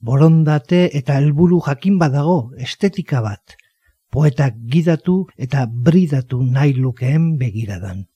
Borondate 0.00 0.86
eta 0.96 1.20
helburu 1.20 1.60
jakin 1.68 1.98
badago 2.00 2.54
estetika 2.56 3.20
bat, 3.20 3.58
poetak 4.10 4.54
gidatu 4.72 5.26
eta 5.36 5.66
bridatu 5.66 6.42
nahi 6.42 6.74
lukeen 6.74 7.36
begiradan. 7.38 8.06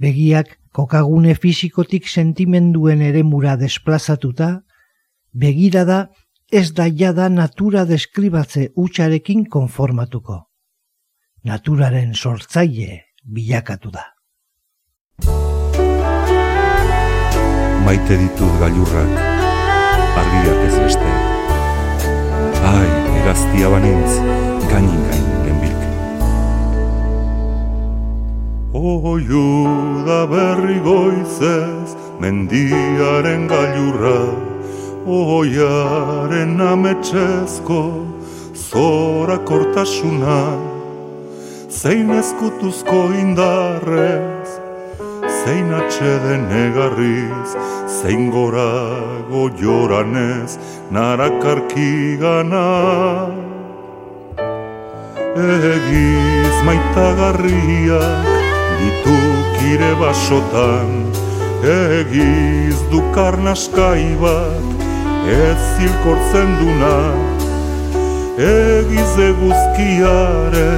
Begiak 0.00 0.58
kokagune 0.72 1.34
fisikotik 1.34 2.08
sentimenduen 2.08 3.02
ere 3.02 3.22
mura 3.22 3.56
desplazatuta, 3.56 4.62
begirada 5.32 6.08
ez 6.50 6.72
da 6.72 6.86
jada 6.86 7.28
natura 7.28 7.84
deskribatze 7.88 8.70
utxarekin 8.76 9.44
konformatuko. 9.44 10.42
Naturaren 11.44 12.14
sortzaile 12.14 13.00
bilakatu 13.24 13.90
da. 13.94 14.04
Maite 17.86 18.18
ditut 18.18 18.60
gailurrak, 18.60 19.16
argiak 20.22 20.60
ez 20.68 20.76
beste. 20.78 21.14
Ai, 22.62 22.90
egaztia 23.22 23.70
banintz, 23.72 24.51
gainin 24.72 25.02
gain 25.10 25.26
genbilk. 25.44 25.82
Oiu 28.74 29.46
da 30.06 30.20
berri 30.32 30.78
goizez, 30.88 31.88
mendiaren 32.20 33.42
gailurra, 33.52 34.20
oiaren 35.06 36.56
ametsezko 36.72 37.82
zora 38.68 39.38
kortasuna. 39.44 40.40
Zein 41.82 42.10
ezkutuzko 42.20 43.00
indarrez 43.22 44.50
zein 45.42 45.72
atxeden 45.80 46.44
egarriz 46.64 47.54
zein 47.98 48.28
gorago 48.34 49.44
joranez 49.62 50.58
narakarki 50.94 52.18
gana 52.22 52.66
egiz 55.36 56.56
maitagarriak 56.64 58.26
ditukire 58.80 59.92
basotan. 60.00 60.90
Egiz 61.64 62.76
dukar 62.92 63.38
naskai 63.38 64.16
bat 64.20 64.66
ez 65.28 65.60
zilkortzen 65.76 66.50
duna. 66.60 66.96
Egiz 68.36 69.12
eguzkiare 69.30 70.70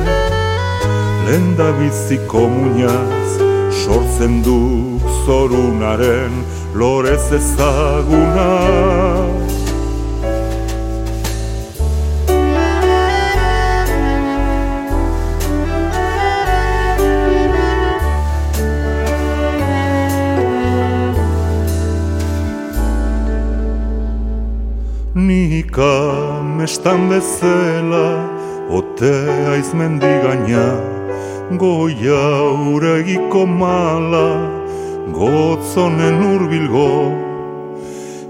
lenda 1.27 1.71
biziko 1.79 2.49
muñaz 2.57 3.31
sortzen 3.85 4.43
duk 4.45 5.03
zorunaren 5.25 6.35
lorez 6.75 7.33
ezaguna 7.33 8.51
Nika 25.15 26.43
mestan 26.43 27.09
bezela 27.09 28.27
Ote 28.69 29.15
aiz 29.47 29.71
mendigaina. 29.73 30.75
Goia 31.55 32.51
uregiko 32.75 33.47
mala 33.47 34.51
Gotzonen 35.15 36.19
urbilgo 36.35 37.15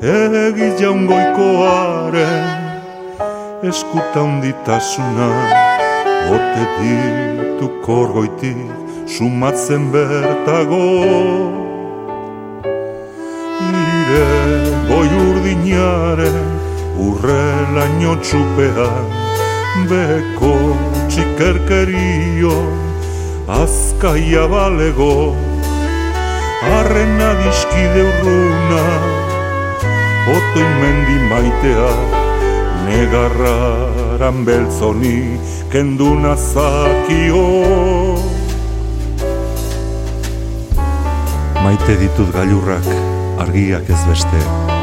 Egiz 0.05 0.77
jaungoikoaren 0.83 2.45
Eskuta 3.65 4.21
unditasuna 4.23 5.29
Ote 6.37 6.65
ditu 6.77 7.67
korgoitik 7.81 8.61
Sumatzen 9.09 9.93
bertago. 9.93 10.85
Ire 13.73 14.29
goi 14.89 15.09
urdinaren 15.29 16.54
urrela 16.99 17.87
txupean 18.23 19.07
beko 19.91 20.55
txikerkerio 21.11 22.55
azkaia 23.51 24.47
balego 24.49 25.35
arrena 26.77 27.31
dizkide 27.43 28.05
urruna 28.11 28.85
oto 30.37 30.61
inmendi 30.63 31.19
maitea 31.31 31.91
negarraran 32.87 34.45
beltzoni 34.45 35.19
kenduna 35.73 36.37
zakio 36.37 37.49
Maite 41.65 41.97
ditut 41.97 42.31
gailurrak 42.33 42.89
argiak 43.41 43.89
ez 43.91 44.01
beste 44.09 44.74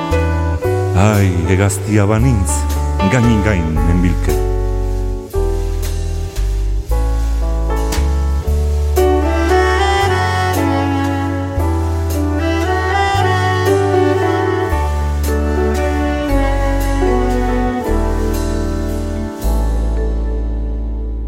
Ai, 1.01 1.31
egaztia 1.49 2.03
banintz, 2.05 2.51
gainin 3.09 3.39
gain 3.41 3.71
nenbilke. 3.73 4.35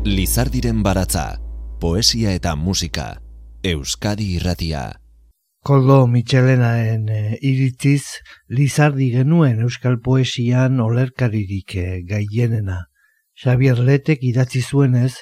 Lizardiren 0.06 0.86
baratza, 0.86 1.40
poesia 1.82 2.38
eta 2.38 2.54
musika, 2.54 3.16
Euskadi 3.66 4.36
irratia. 4.38 4.92
Koldo 5.64 6.08
Michelenaen 6.08 7.08
e, 7.08 7.38
iritziz, 7.40 8.20
Lizardi 8.52 9.06
genuen 9.14 9.62
euskal 9.64 9.94
poesian 10.04 10.82
olerkaririk 10.84 11.76
e, 11.80 11.86
gaienena. 12.10 12.82
Xavier 13.40 13.80
Letek 13.80 14.26
idatzi 14.28 14.60
zuenez, 14.60 15.22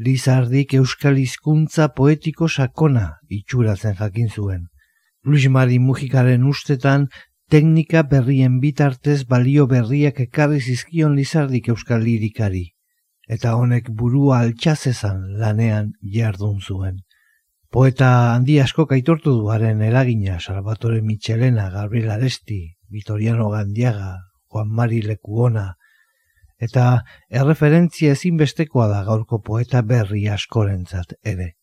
Lizardik 0.00 0.72
euskal 0.78 1.20
hizkuntza 1.20 1.90
poetiko 1.98 2.48
sakona 2.48 3.04
itxuratzen 3.28 3.98
jakin 4.00 4.32
zuen. 4.32 4.62
Luis 5.28 5.44
Mari 5.52 5.76
Mujikaren 5.78 6.48
ustetan, 6.48 7.10
teknika 7.52 8.02
berrien 8.14 8.56
bitartez 8.64 9.26
balio 9.28 9.66
berriak 9.66 10.22
ekarri 10.24 10.62
zizkion 10.62 11.20
Lizardik 11.20 11.68
euskal 11.68 12.00
lirikari. 12.00 12.70
Eta 13.28 13.52
honek 13.60 13.92
burua 13.92 14.40
altxazezan 14.46 15.20
lanean 15.36 15.92
jardun 16.16 16.64
zuen. 16.64 17.02
Poeta 17.70 18.34
handi 18.34 18.60
asko 18.62 18.86
kaitortu 18.86 19.32
duaren 19.40 19.82
eragina 19.82 20.38
Salvatore 20.40 21.02
Michelena, 21.02 21.70
Gabriel 21.70 22.10
Aresti, 22.10 22.76
Vitoriano 22.88 23.50
Gandiaga, 23.50 24.12
Juan 24.46 24.70
Mari 24.70 25.02
Lekuona, 25.02 25.74
eta 26.58 27.04
erreferentzia 27.28 28.14
ezinbestekoa 28.16 28.88
da 28.88 29.02
gaurko 29.04 29.42
poeta 29.42 29.82
berri 29.82 30.26
askorentzat 30.28 31.16
ere. 31.24 31.54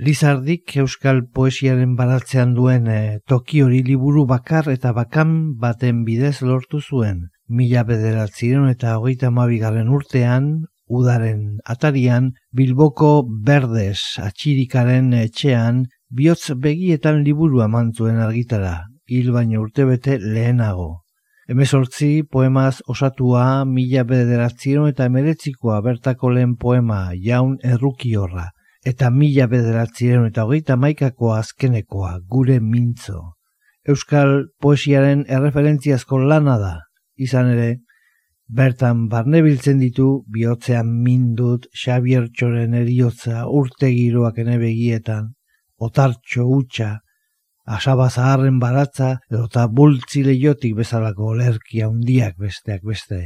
Lizardik 0.00 0.76
euskal 0.80 1.22
poesiaren 1.36 1.94
baratzean 1.96 2.54
duen 2.56 2.86
e, 2.88 3.20
toki 3.28 3.60
hori 3.62 3.82
liburu 3.84 4.24
bakar 4.26 4.70
eta 4.72 4.92
bakan 4.96 5.58
baten 5.60 6.04
bidez 6.04 6.40
lortu 6.40 6.80
zuen. 6.80 7.28
Mila 7.48 7.82
bederatziren 7.84 8.68
eta 8.70 8.96
hogeita 8.98 9.30
mabigarren 9.30 9.90
urtean 9.92 10.50
udaren 10.90 11.42
atarian 11.64 12.32
Bilboko 12.52 13.22
Berdes 13.46 14.18
atxirikaren 14.18 15.12
etxean 15.14 15.84
bihotz 16.10 16.56
begietan 16.58 17.22
liburu 17.24 17.62
amantzuen 17.62 18.18
argitara, 18.18 18.74
hil 19.06 19.30
baino 19.32 19.62
urtebete 19.62 20.18
lehenago. 20.18 20.90
Hemezortzi 21.50 22.22
poemaz 22.30 22.82
osatua 22.86 23.64
mila 23.66 24.04
bederatzieron 24.06 24.90
eta 24.90 25.06
emeretzikoa 25.10 25.80
bertako 25.86 26.30
lehen 26.34 26.56
poema 26.56 27.00
jaun 27.24 27.56
erruki 27.66 28.14
horra, 28.14 28.50
eta 28.86 29.10
mila 29.10 29.46
bederatzieron 29.50 30.28
eta 30.30 30.44
hogeita 30.46 30.76
maikako 30.76 31.34
azkenekoa 31.34 32.16
gure 32.30 32.60
mintzo. 32.60 33.34
Euskal 33.86 34.50
poesiaren 34.62 35.24
erreferentziazko 35.26 36.18
lana 36.22 36.58
da, 36.60 36.74
izan 37.16 37.50
ere, 37.54 37.70
Bertan 38.50 39.04
barnebiltzen 39.10 39.78
ditu 39.78 40.24
bihotzean 40.34 40.88
mindut 41.04 41.68
Xavier 41.70 42.24
Txoren 42.34 42.72
eriotza 42.74 43.44
urte 43.46 43.90
giroak 43.94 44.40
ene 44.42 44.56
begietan, 44.58 45.28
otartxo 45.78 46.46
utxa, 46.56 46.88
asaba 47.76 48.08
zaharren 48.10 48.58
baratza 48.58 49.10
edota 49.30 49.68
bultzi 49.80 50.24
lehiotik 50.26 50.74
bezalako 50.80 51.28
olerkia 51.34 51.90
undiak 51.92 52.40
besteak 52.42 52.82
beste. 52.82 53.20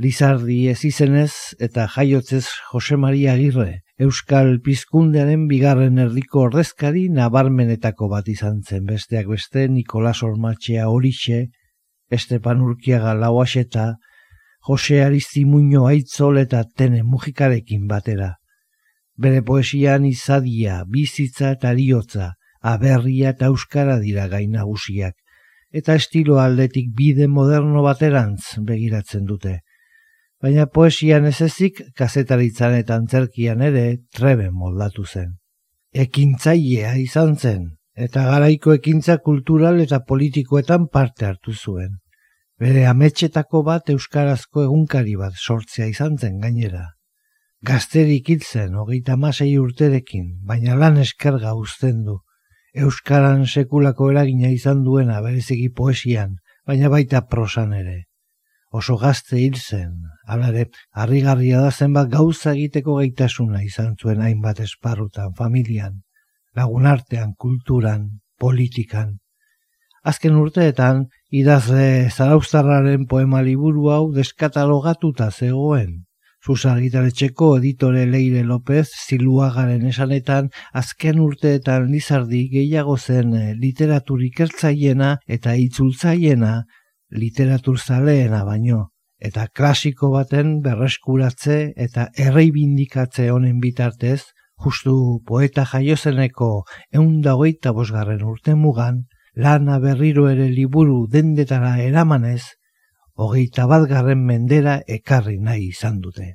Lizardi 0.00 0.58
ez 0.68 0.84
izenez 0.84 1.32
eta 1.68 1.86
jaiotzez 1.94 2.44
Jose 2.72 2.96
Maria 3.00 3.32
Agirre, 3.38 3.80
Euskal 4.00 4.58
Pizkundearen 4.64 5.48
bigarren 5.48 5.98
erdiko 6.04 6.44
ordezkari 6.50 7.08
nabarmenetako 7.16 8.08
bat 8.12 8.28
izan 8.28 8.60
zen 8.60 8.84
besteak 8.92 9.32
beste 9.32 9.66
Nikolas 9.68 10.22
Ormatxea 10.22 10.86
horixe, 10.92 11.46
Estepan 12.10 12.60
Urkiaga 12.60 13.16
lauaxeta, 13.16 13.94
Jose 14.60 15.02
Aristimuño 15.02 15.86
aitzol 15.88 16.38
eta 16.38 16.64
tene 16.64 17.02
mujikarekin 17.02 17.86
batera. 17.88 18.34
Bere 19.16 19.40
poesian 19.42 20.04
izadia, 20.04 20.84
bizitza 20.84 21.54
eta 21.56 21.72
liotza, 21.72 22.34
aberria 22.60 23.32
eta 23.36 23.48
euskara 23.52 23.98
dira 23.98 24.28
gainagusiak. 24.28 25.16
eta 25.72 25.94
estilo 25.94 26.40
aldetik 26.42 26.88
bide 26.98 27.28
moderno 27.28 27.82
baterantz 27.82 28.58
begiratzen 28.58 29.24
dute. 29.24 29.60
Baina 30.42 30.66
poesian 30.66 31.26
ez 31.28 31.40
ezik, 31.46 31.82
kazetaritzan 31.94 32.74
eta 32.74 32.96
antzerkian 32.96 33.62
ere 33.62 33.84
trebe 34.16 34.48
moldatu 34.50 35.04
zen. 35.04 35.36
Ekintzailea 35.94 36.96
izan 36.98 37.36
zen, 37.36 37.68
eta 37.94 38.24
garaiko 38.26 38.74
ekintza 38.74 39.18
kultural 39.18 39.80
eta 39.84 40.00
politikoetan 40.12 40.88
parte 40.88 41.28
hartu 41.28 41.54
zuen. 41.54 42.00
Bere 42.60 42.82
ametxetako 42.84 43.62
bat 43.64 43.88
euskarazko 43.88 44.66
egunkari 44.66 45.14
bat 45.16 45.36
sortzea 45.36 45.86
izan 45.88 46.18
zen 46.18 46.40
gainera. 46.42 46.82
Gazterik 47.64 48.26
hitzen 48.34 48.74
hogeita 48.76 49.16
masei 49.22 49.54
urterekin, 49.60 50.26
baina 50.50 50.74
lan 50.76 50.98
eskerga 51.00 51.54
uzten 51.56 52.02
du. 52.04 52.18
Euskaran 52.84 53.46
sekulako 53.46 54.10
eragina 54.12 54.50
izan 54.52 54.82
duena 54.84 55.22
bereziki 55.24 55.70
poesian, 55.78 56.34
baina 56.68 56.90
baita 56.92 57.22
prosan 57.32 57.72
ere. 57.78 57.96
Oso 58.80 58.98
gazte 59.00 59.40
hil 59.40 59.56
zen, 59.56 59.94
alare, 60.28 60.66
harrigarria 60.92 61.62
da 61.64 61.70
zenbat 61.70 62.10
gauza 62.12 62.52
egiteko 62.52 62.98
gaitasuna 63.00 63.62
izan 63.64 63.96
zuen 63.96 64.20
hainbat 64.20 64.60
esparrutan, 64.66 65.32
familian, 65.40 65.96
lagunartean, 66.54 67.32
kulturan, 67.34 68.20
politikan. 68.38 69.16
Azken 70.04 70.36
urteetan, 70.36 71.08
idazle 71.30 72.10
zaraustarraren 72.10 73.06
poema 73.06 73.40
liburu 73.42 73.90
hau 73.94 74.04
deskatalogatuta 74.12 75.30
zegoen. 75.30 76.04
Zuzargitaretxeko 76.40 77.50
editore 77.58 78.06
Leire 78.08 78.42
López 78.48 78.88
ziluagaren 79.06 79.84
esanetan 79.86 80.48
azken 80.72 81.20
urteetan 81.20 81.90
lizardi 81.92 82.46
gehiago 82.48 82.96
zen 82.96 83.34
eh, 83.36 83.52
literatur 83.54 84.22
ikertzaiena 84.24 85.18
eta 85.28 85.54
itzultzaiena 85.54 86.54
literatur 87.10 87.78
zaleena 87.78 88.42
baino 88.44 88.86
eta 89.20 89.46
klasiko 89.52 90.10
baten 90.14 90.60
berreskuratze 90.64 91.58
eta 91.76 92.08
erreibindikatze 92.16 93.28
honen 93.30 93.60
bitartez 93.60 94.22
justu 94.64 94.94
poeta 95.28 95.66
jaiozeneko 95.68 96.50
eundagoita 96.96 97.74
bosgarren 97.76 98.24
urte 98.24 98.56
mugan 98.56 99.04
lana 99.36 99.78
berriro 99.78 100.28
ere 100.30 100.48
liburu 100.48 101.06
dendetara 101.06 101.78
eramanez, 101.82 102.42
hogeita 103.14 103.66
bat 103.66 103.88
garren 103.88 104.26
mendera 104.26 104.80
ekarri 104.86 105.38
nahi 105.38 105.70
izan 105.70 106.00
dute. 106.00 106.34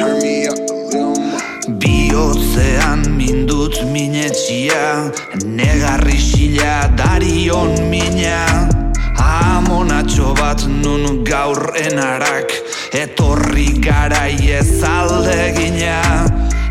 Biotzean 0.00 0.39
minetxia 3.84 5.10
Negarri 5.44 6.18
xila 6.18 6.88
darion 6.96 7.88
mina. 7.90 8.68
Amonatxo 9.20 10.34
bat 10.34 10.64
nun 10.66 11.24
gaur 11.24 11.72
enarak 11.76 12.52
Etorri 12.92 13.68
garai 13.84 14.36
ez 14.58 14.82
alde 14.82 15.52
gina 15.56 16.00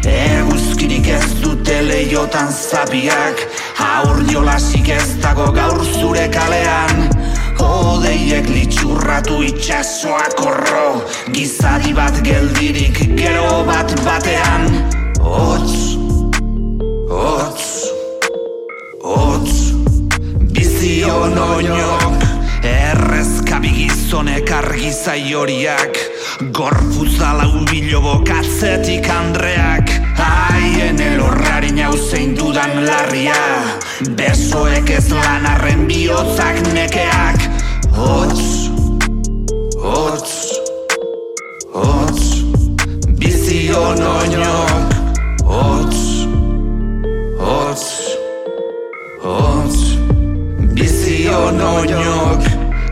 Eguzkirik 0.04 1.08
ez 1.08 1.30
dute 1.42 1.82
leiotan 1.86 2.50
zapiak 2.50 3.46
Aur 3.80 4.24
jolasik 4.32 4.90
ez 4.90 5.16
dago 5.24 5.52
gaur 5.56 5.84
zure 6.00 6.28
kalean. 6.34 7.10
Odeiek 7.60 8.48
litxurratu 8.50 9.42
itxasoak 9.50 10.36
korro 10.40 11.04
Gizadi 11.36 11.94
bat 11.94 12.24
geldirik 12.26 13.04
gero 13.20 13.64
bat 13.68 13.94
batean. 14.06 14.68
Otz, 15.20 15.89
otz, 17.10 17.88
otz 19.02 19.74
Bizion 20.54 21.38
oinok 21.38 22.24
Errezkabi 22.64 23.70
gizonek 23.70 24.52
argizai 24.52 25.34
horiak 25.34 25.98
Gorpuzala 26.54 27.48
ubilo 27.62 28.02
bokatzetik 28.02 29.10
andreak 29.10 29.90
Haien 30.20 31.02
elorrari 31.02 31.72
nauzein 31.72 32.36
dudan 32.38 32.86
larria 32.86 33.40
Besoek 34.16 34.90
ez 34.96 35.10
lanarren 35.12 35.88
bihotzak 35.90 36.62
nekeak. 36.74 37.42
Otz, 38.00 38.70
otz, 39.84 40.32
otz 41.74 42.22
Bizion 43.20 44.00
oinok 44.14 44.89
otz 49.30 49.78
Bizion 50.74 51.62
oinok 51.62 52.44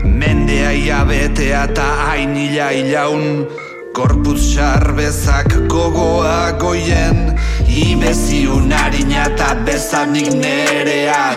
Mendea 0.04 0.72
iabetea 0.72 1.64
eta 1.70 1.86
hainila 2.02 2.70
ilaun. 2.72 3.46
Korpuz 3.94 4.40
xarbezak 4.54 5.54
gogoa 5.70 6.52
goien 6.60 7.34
Ibeziun 7.68 8.72
harina 8.72 9.26
eta 9.26 9.54
bezanik 9.66 10.32
nerea. 10.34 11.36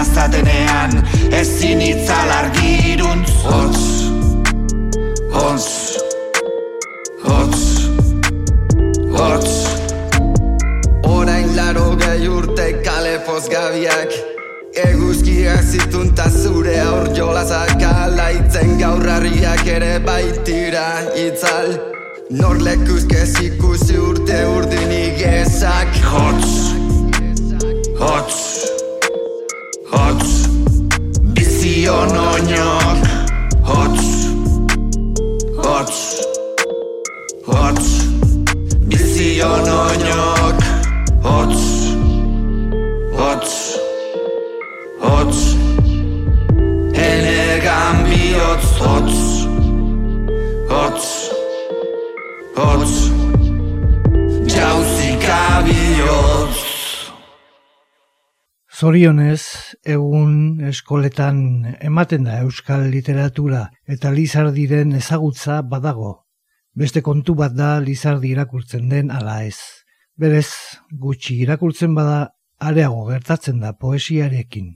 Zatenean 0.00 0.94
ezin 1.32 1.80
itzal 1.80 2.30
argiruntz. 2.30 3.30
Hotz, 3.44 3.80
hotz, 5.34 5.68
hotz, 7.24 7.60
hotz 9.12 9.52
Orain 11.04 11.54
laro 11.56 11.96
gai 12.00 12.28
urte 12.28 12.72
kale 12.84 13.18
pozgabiak 13.28 14.39
Eguzkiak 14.80 15.62
zitun 15.62 16.14
ta 16.16 16.24
zure 16.30 16.76
aur 16.80 17.08
jolazak 17.16 17.82
alaitzen 17.84 18.78
gaurrarriak 18.80 19.66
ere 19.68 19.98
baitira 20.06 20.86
itzal. 21.24 21.74
Nor 22.40 22.60
lekuzkez 22.64 23.32
ikusi 23.44 23.98
urte 23.98 24.38
urdinik 24.54 25.20
ezak 25.26 25.98
Hotz, 26.12 26.52
hotz, 28.00 28.38
hotz. 29.92 30.30
Bizion 31.34 32.16
oinok 32.24 33.00
Hotz, 33.72 34.06
hotz, 35.58 36.00
hotz. 37.50 37.92
Bizion 38.86 39.68
oinok 39.68 39.79
Zorionez, 58.80 59.42
egun 59.84 60.62
eskoletan 60.64 61.40
ematen 61.84 62.22
da 62.24 62.38
euskal 62.40 62.86
literatura 62.88 63.66
eta 63.94 64.12
lizardiren 64.14 64.94
ezagutza 64.96 65.58
badago. 65.72 66.12
Beste 66.72 67.02
kontu 67.04 67.34
bat 67.36 67.52
da 67.58 67.74
lizardi 67.84 68.30
irakurtzen 68.32 68.88
den 68.88 69.12
ala 69.12 69.34
ez. 69.44 69.58
Berez, 70.16 70.48
gutxi 71.04 71.36
irakurtzen 71.44 71.92
bada 71.98 72.30
areago 72.70 73.04
gertatzen 73.10 73.60
da 73.60 73.74
poesiarekin. 73.76 74.72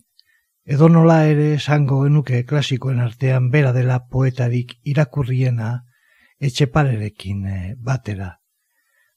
Edo 0.77 0.93
nola 0.93 1.23
ere 1.31 1.55
esango 1.55 2.03
genuke 2.05 2.45
klasikoen 2.45 3.01
artean 3.01 3.49
bera 3.57 3.73
dela 3.73 4.03
poetarik 4.05 4.81
irakurriena 4.85 5.79
etxeparerekin 6.45 7.47
eh, 7.47 7.75
batera. 7.81 8.35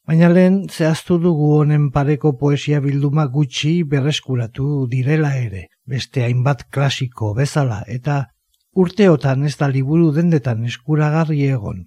Baina 0.08 0.30
lehen 0.32 0.62
zehaztu 0.72 1.18
dugu 1.20 1.48
honen 1.58 1.90
pareko 1.96 2.30
poesia 2.42 2.78
bilduma 2.84 3.26
gutxi 3.32 3.72
berreskuratu 3.94 4.68
direla 4.92 5.34
ere, 5.36 5.64
beste 5.84 6.24
hainbat 6.24 6.64
klasiko 6.72 7.34
bezala, 7.36 7.82
eta 7.96 8.16
urteotan 8.84 9.44
ez 9.50 9.58
da 9.60 9.68
liburu 9.74 10.14
dendetan 10.16 10.64
eskuragarri 10.70 11.42
egon, 11.58 11.84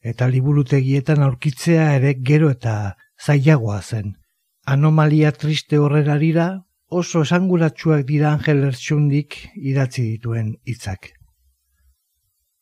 eta 0.00 0.30
liburutegietan 0.32 1.20
aurkitzea 1.28 1.90
ere 1.98 2.14
gero 2.30 2.48
eta 2.56 2.96
zailagoa 3.20 3.82
zen. 3.82 4.16
Anomalia 4.64 5.36
triste 5.36 5.76
horrerarira 5.76 6.48
oso 6.88 7.26
esanguratsuak 7.28 8.08
dira 8.08 8.32
Angel 8.32 8.64
Ertsundik 8.72 9.42
idatzi 9.60 10.08
dituen 10.14 10.54
hitzak. 10.64 11.12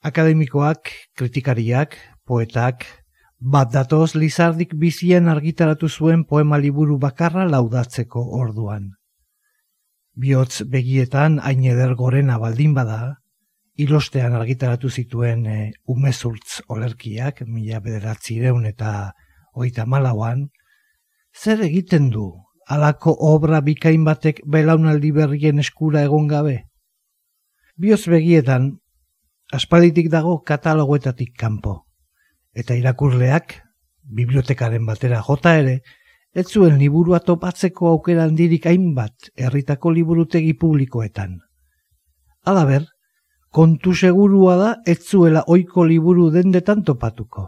Akademikoak, 0.02 0.90
kritikariak, 1.14 1.94
poetak, 2.26 2.86
bat 3.47 3.70
datoz 3.70 4.16
Lizardik 4.18 4.72
bizien 4.74 5.28
argitaratu 5.30 5.88
zuen 5.88 6.24
poema 6.24 6.59
liburu 6.59 6.97
bakarra 6.99 7.44
laudatzeko 7.47 8.22
orduan. 8.40 8.88
Biotz 10.18 10.64
begietan 10.72 11.38
hain 11.38 11.62
eder 11.62 11.94
gorena 11.94 12.40
baldin 12.42 12.74
bada, 12.74 13.20
ilostean 13.76 14.34
argitaratu 14.34 14.90
zituen 14.90 15.47
e, 15.47 15.72
umezultz 15.86 16.62
olerkiak, 16.66 17.44
mila 17.47 17.78
bederatzireun 17.84 18.66
eta 18.66 19.12
oita 19.55 19.86
malauan, 19.86 20.49
zer 21.30 21.62
egiten 21.62 22.11
du 22.11 22.32
alako 22.66 23.14
obra 23.30 23.61
bikain 23.61 24.03
batek 24.05 24.42
belaunaldi 24.42 25.12
berrien 25.12 25.62
eskura 25.62 26.03
egon 26.03 26.26
gabe? 26.26 26.64
Bioz 27.78 28.09
begietan, 28.11 28.72
aspalditik 29.53 30.11
dago 30.11 30.40
katalogoetatik 30.42 31.36
kanpo, 31.38 31.86
eta 32.57 32.74
irakurleak, 32.74 33.54
bibliotekaren 34.16 34.86
batera 34.88 35.20
jota 35.26 35.54
ere, 35.61 35.80
ez 36.36 36.46
zuen 36.48 36.78
liburua 36.80 37.20
topatzeko 37.24 37.88
aukera 37.92 38.24
handirik 38.28 38.66
hainbat 38.68 39.30
herritako 39.36 39.92
liburutegi 39.96 40.54
publikoetan. 40.61 41.38
Alaber, 42.44 42.86
kontu 43.50 43.94
segurua 43.94 44.57
da 44.61 44.72
ez 44.86 44.98
zuela 45.02 45.44
oiko 45.48 45.84
liburu 45.84 46.30
dendetan 46.30 46.82
topatuko. 46.84 47.46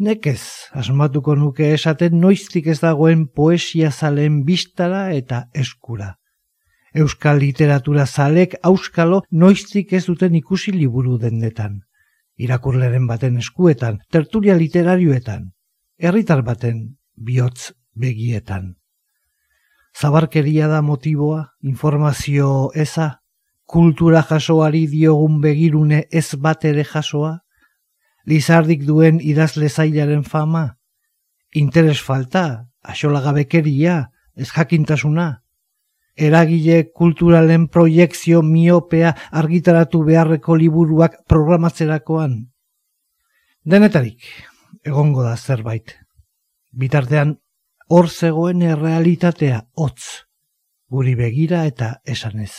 Nekez, 0.00 0.70
asmatuko 0.72 1.34
nuke 1.36 1.74
esaten 1.74 2.16
noiztik 2.20 2.70
ez 2.72 2.78
dagoen 2.80 3.26
poesia 3.28 3.90
zalen 3.90 4.40
bistara 4.46 5.10
eta 5.12 5.44
eskura. 5.54 6.14
Euskal 6.94 7.38
literatura 7.38 8.06
zalek 8.06 8.56
auskalo 8.66 9.20
noiztik 9.30 9.92
ez 9.92 10.06
duten 10.06 10.34
ikusi 10.34 10.72
liburu 10.72 11.18
dendetan. 11.18 11.82
Irakurleren 12.40 13.06
baten 13.06 13.36
eskuetan, 13.40 14.00
tertulia 14.10 14.56
literarioetan, 14.56 15.50
herritar 15.98 16.42
baten 16.46 16.96
bihotz 17.16 17.72
begietan. 17.92 18.76
Zabarkeria 19.92 20.68
da 20.70 20.80
motiboa, 20.80 21.50
informazio 21.60 22.70
eza, 22.74 23.20
kultura 23.66 24.22
jasoari 24.24 24.86
diogun 24.88 25.40
begirune 25.44 26.06
ez 26.10 26.28
bat 26.36 26.64
ere 26.64 26.84
jasoa, 26.84 27.40
Lizardik 28.28 28.82
duen 28.84 29.18
idazle 29.24 29.68
zailaren 29.68 30.24
fama, 30.24 30.76
interes 31.56 32.00
falta, 32.04 32.68
gabekeria, 32.84 34.10
ez 34.36 34.50
jakintasuna, 34.52 35.42
eragile 36.16 36.90
kulturalen 36.92 37.68
proiektzio 37.68 38.42
miopea 38.42 39.14
argitaratu 39.30 40.02
beharreko 40.04 40.56
liburuak 40.56 41.16
programatzerakoan. 41.28 42.50
Denetarik, 43.64 44.24
egongo 44.84 45.22
da 45.22 45.36
zerbait. 45.36 45.96
Bitartean, 46.72 47.36
hor 47.88 48.08
zegoen 48.08 48.62
errealitatea 48.62 49.62
hotz, 49.74 50.26
guri 50.88 51.14
begira 51.14 51.64
eta 51.66 51.96
esanez. 52.06 52.52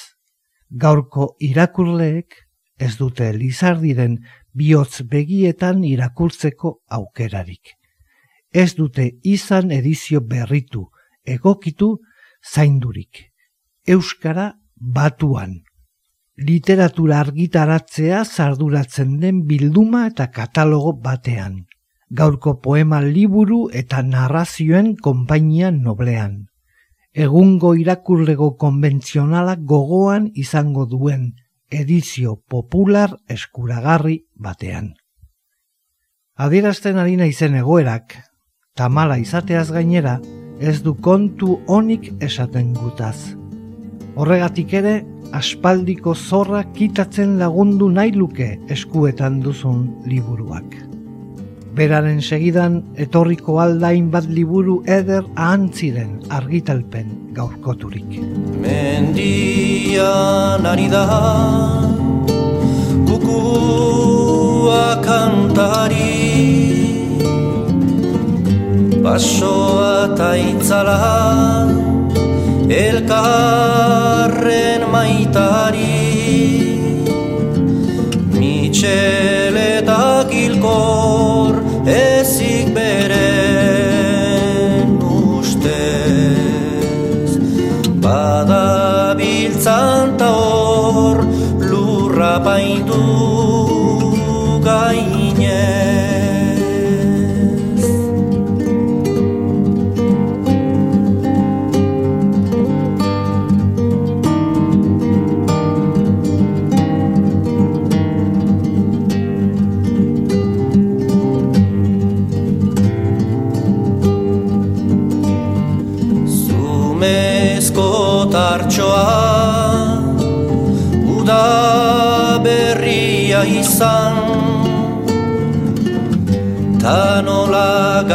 Gaurko 0.70 1.36
irakurleek 1.40 2.36
ez 2.80 2.96
dute 2.98 3.32
lizardiren 3.34 4.18
bihotz 4.54 5.04
begietan 5.08 5.84
irakurtzeko 5.88 6.82
aukerarik. 6.90 7.76
Ez 8.52 8.76
dute 8.76 9.08
izan 9.24 9.72
edizio 9.72 10.22
berritu, 10.22 10.90
egokitu, 11.26 11.98
zaindurik. 12.44 13.31
Euskara 13.88 14.60
batuan. 14.76 15.64
Literatura 16.38 17.20
argitaratzea 17.20 18.24
zarduratzen 18.26 19.18
den 19.20 19.42
bilduma 19.50 20.06
eta 20.08 20.28
katalogo 20.30 20.94
batean. 21.02 21.66
Gaurko 22.10 22.60
poema 22.62 23.02
liburu 23.02 23.70
eta 23.74 24.04
narrazioen 24.04 24.96
konpainia 24.96 25.72
noblean. 25.72 26.48
Egungo 27.14 27.74
irakurlego 27.76 28.56
konbentzionala 28.58 29.58
gogoan 29.58 30.30
izango 30.36 30.86
duen 30.86 31.34
edizio 31.72 32.38
popular 32.48 33.18
eskuragarri 33.28 34.22
batean. 34.36 34.94
Adierazten 36.38 36.98
harina 36.98 37.26
izen 37.26 37.56
egoerak, 37.56 38.16
tamala 38.76 39.18
izateaz 39.18 39.72
gainera, 39.72 40.20
ez 40.60 40.82
du 40.84 40.94
kontu 40.94 41.60
onik 41.68 42.12
esaten 42.22 42.74
gutaz. 42.74 43.41
Horregatik 44.22 44.76
ere, 44.78 45.00
aspaldiko 45.34 46.12
zorra 46.14 46.60
kitatzen 46.76 47.40
lagundu 47.40 47.88
nahi 47.90 48.12
luke 48.14 48.52
eskuetan 48.76 49.40
duzun 49.42 49.80
liburuak. 50.06 50.76
Beraren 51.74 52.20
segidan 52.22 52.76
etorriko 53.02 53.58
aldain 53.64 54.12
bat 54.14 54.28
liburu 54.30 54.84
eder 54.86 55.26
ahantziren 55.34 56.20
argitalpen 56.38 57.10
gaurkoturik. 57.34 58.22
Mendian 58.62 60.70
ari 60.74 60.86
da 60.94 61.06
kukua 63.10 65.02
kantari 65.02 66.14
Basoa 69.02 70.12
eta 70.12 70.36
itzala 70.38 71.91
elkarren 72.72 74.32
maitari 74.92 76.00
Mitxeletak 78.40 80.30
ilkor 80.34 81.21
ezik 81.21 81.21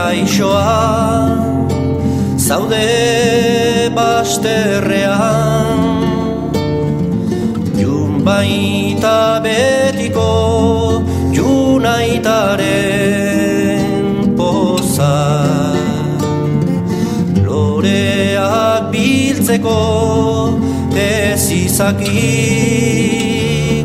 gaixoa 0.07 0.75
Zaude 2.47 3.91
basterrean 3.97 5.81
Jun 7.81 8.13
baita 8.27 9.19
betiko 9.47 10.31
Junaitaren 11.37 12.37
poza. 14.39 15.17
Loreak 17.47 18.83
biltzeko 18.95 19.81
Ez 21.07 21.45
izaki 21.63 22.27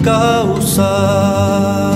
gauza 0.06 1.91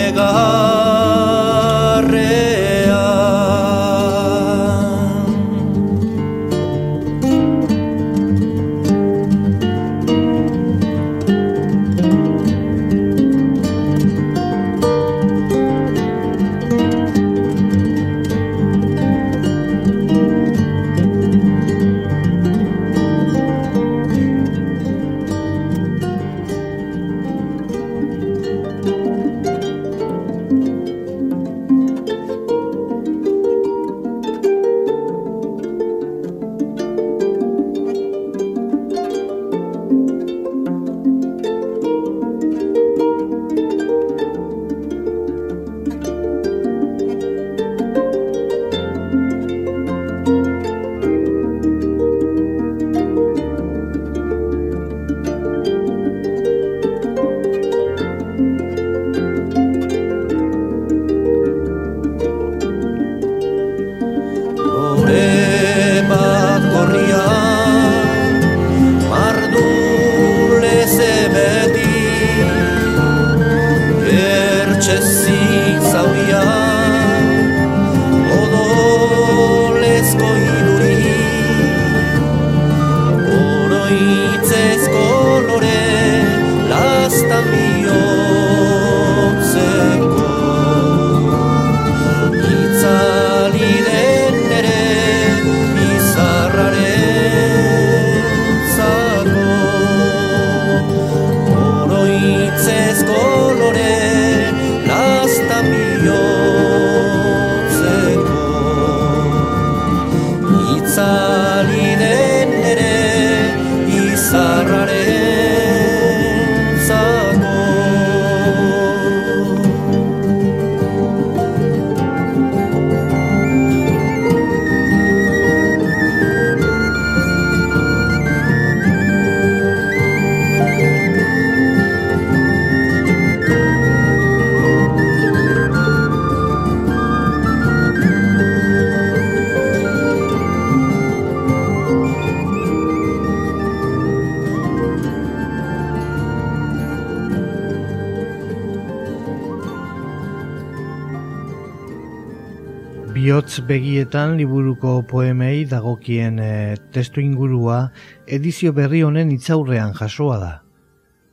begietan 153.42 154.36
liburuko 154.38 155.02
poemei 155.02 155.64
dagokien 155.66 156.38
e, 156.38 156.76
testu 156.94 157.20
ingurua 157.20 157.90
edizio 158.26 158.72
berri 158.72 159.02
honen 159.02 159.32
itzaurrean 159.34 159.94
jasoa 159.98 160.38
da. 160.38 160.52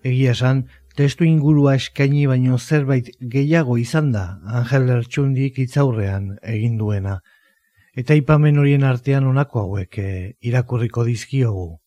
Egia 0.04 0.32
esan, 0.32 0.64
testu 0.98 1.24
ingurua 1.24 1.76
eskaini 1.76 2.26
baino 2.28 2.58
zerbait 2.58 3.12
gehiago 3.22 3.78
izan 3.78 4.12
da 4.12 4.40
Angel 4.44 4.88
Lertxundik 4.90 5.60
itzaurrean 5.60 6.38
egin 6.42 6.78
duena. 6.82 7.20
Eta 7.96 8.18
ipamen 8.18 8.58
horien 8.58 8.84
artean 8.84 9.30
honako 9.30 9.68
hauek 9.68 9.98
e, 10.00 10.36
irakurriko 10.42 11.06
dizkiogu. 11.06 11.80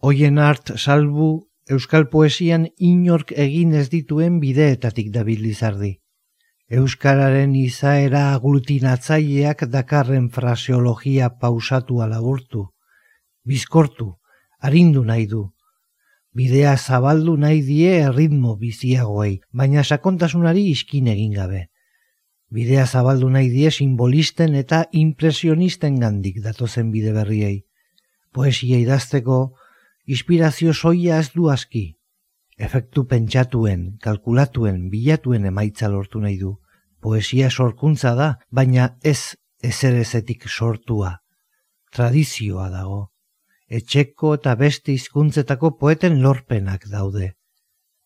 Hoien 0.00 0.38
art 0.38 0.72
salbu 0.76 1.50
Euskal 1.68 2.08
Poesian 2.08 2.70
inork 2.78 3.32
egin 3.36 3.74
ez 3.74 3.90
dituen 3.90 4.40
bideetatik 4.40 5.12
dabil 5.12 5.42
lizardi. 5.44 5.99
Euskararen 6.70 7.54
izaera 7.58 8.20
aglutinatzaileak 8.32 9.64
dakarren 9.72 10.28
fraseologia 10.30 11.30
pausatu 11.44 11.98
alaburtu, 12.04 12.68
bizkortu, 13.42 14.06
arindu 14.62 15.02
nahi 15.08 15.26
du. 15.26 15.42
Bidea 16.30 16.76
zabaldu 16.76 17.34
nahi 17.42 17.64
die 17.66 17.96
erritmo 18.04 18.54
biziagoei, 18.60 19.40
baina 19.50 19.82
sakontasunari 19.82 20.68
iskin 20.70 21.10
egin 21.10 21.34
gabe. 21.40 21.64
Bidea 22.54 22.86
zabaldu 22.86 23.32
nahi 23.34 23.50
die 23.50 23.74
simbolisten 23.74 24.54
eta 24.54 24.84
impresionisten 24.92 25.98
gandik 25.98 26.38
datozen 26.44 26.92
bide 26.94 27.10
berriei. 27.18 27.64
Poesia 28.30 28.78
idazteko, 28.78 29.56
inspirazio 30.06 30.72
soia 30.72 31.18
ez 31.18 31.32
du 31.34 31.50
aski, 31.50 31.96
efektu 32.66 33.06
pentsatuen, 33.08 33.86
kalkulatuen, 34.04 34.88
bilatuen 34.92 35.46
emaitza 35.48 35.88
lortu 35.88 36.20
nahi 36.20 36.36
du. 36.40 36.56
Poesia 37.00 37.48
sorkuntza 37.50 38.12
da, 38.18 38.28
baina 38.52 38.90
ez 39.02 39.36
ezerezetik 39.64 40.44
sortua. 40.48 41.14
Tradizioa 41.96 42.68
dago. 42.72 43.00
Etxeko 43.80 44.34
eta 44.36 44.54
beste 44.60 44.92
hizkuntzetako 44.92 45.72
poeten 45.80 46.20
lorpenak 46.22 46.86
daude. 46.92 47.32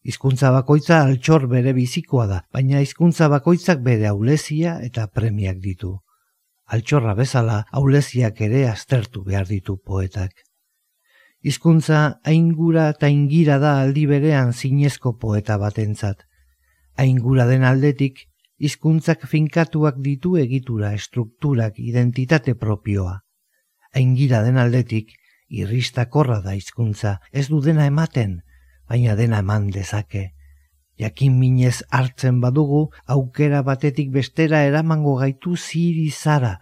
Hizkuntza 0.05 0.50
bakoitza 0.52 1.00
altxor 1.02 1.48
bere 1.50 1.72
bizikoa 1.72 2.26
da, 2.30 2.40
baina 2.52 2.82
hizkuntza 2.84 3.30
bakoitzak 3.32 3.80
bere 3.86 4.11
aulezia 4.11 4.78
eta 4.88 5.07
premiak 5.09 5.62
ditu. 5.64 5.94
Altxorra 6.76 7.14
bezala 7.16 7.62
auleziak 7.72 8.40
ere 8.44 8.66
aztertu 8.68 9.24
behar 9.24 9.48
ditu 9.48 9.78
poetak. 9.80 10.43
Hizkuntza 11.45 12.20
aingura 12.24 12.86
eta 12.95 13.11
ingira 13.12 13.59
da 13.61 13.74
aldi 13.82 14.07
berean 14.09 14.55
zinezko 14.57 15.11
poeta 15.20 15.59
batentzat. 15.61 16.22
Aingura 16.97 17.45
den 17.45 17.66
aldetik, 17.68 18.22
hizkuntzak 18.57 19.26
finkatuak 19.28 19.99
ditu 20.07 20.38
egitura, 20.40 20.95
estrukturak, 20.97 21.76
identitate 21.76 22.55
propioa. 22.55 23.18
Aingira 23.92 24.40
den 24.47 24.57
aldetik, 24.57 25.12
irristakorra 25.53 26.40
da 26.40 26.55
hizkuntza, 26.57 27.18
ez 27.30 27.51
du 27.53 27.61
dena 27.61 27.84
ematen, 27.92 28.38
baina 28.88 29.12
dena 29.20 29.42
eman 29.45 29.68
dezake. 29.74 30.30
Jakin 30.97 31.36
minez 31.36 31.82
hartzen 31.90 32.40
badugu, 32.40 32.86
aukera 33.05 33.61
batetik 33.66 34.14
bestera 34.16 34.64
eramango 34.64 35.18
gaitu 35.20 35.59
ziri 35.61 36.09
zara, 36.09 36.57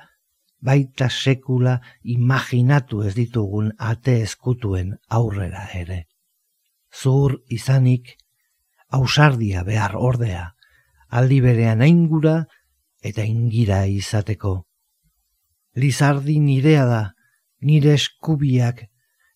baita 0.62 1.08
sekula 1.10 1.80
imaginatu 2.16 3.02
ez 3.06 3.14
ditugun 3.18 3.72
ate 3.78 4.20
eskutuen 4.22 4.94
aurrera 5.08 5.66
ere. 5.74 6.06
Zur 6.92 7.40
izanik, 7.48 8.14
ausardia 8.88 9.64
behar 9.66 9.96
ordea, 9.96 10.52
aldi 11.08 11.40
berean 11.40 11.82
aingura 11.82 12.36
eta 13.02 13.24
ingira 13.24 13.82
izateko. 13.86 14.54
Lizardi 15.74 16.38
nirea 16.38 16.84
da, 16.86 17.02
nire 17.60 17.96
eskubiak, 17.98 18.84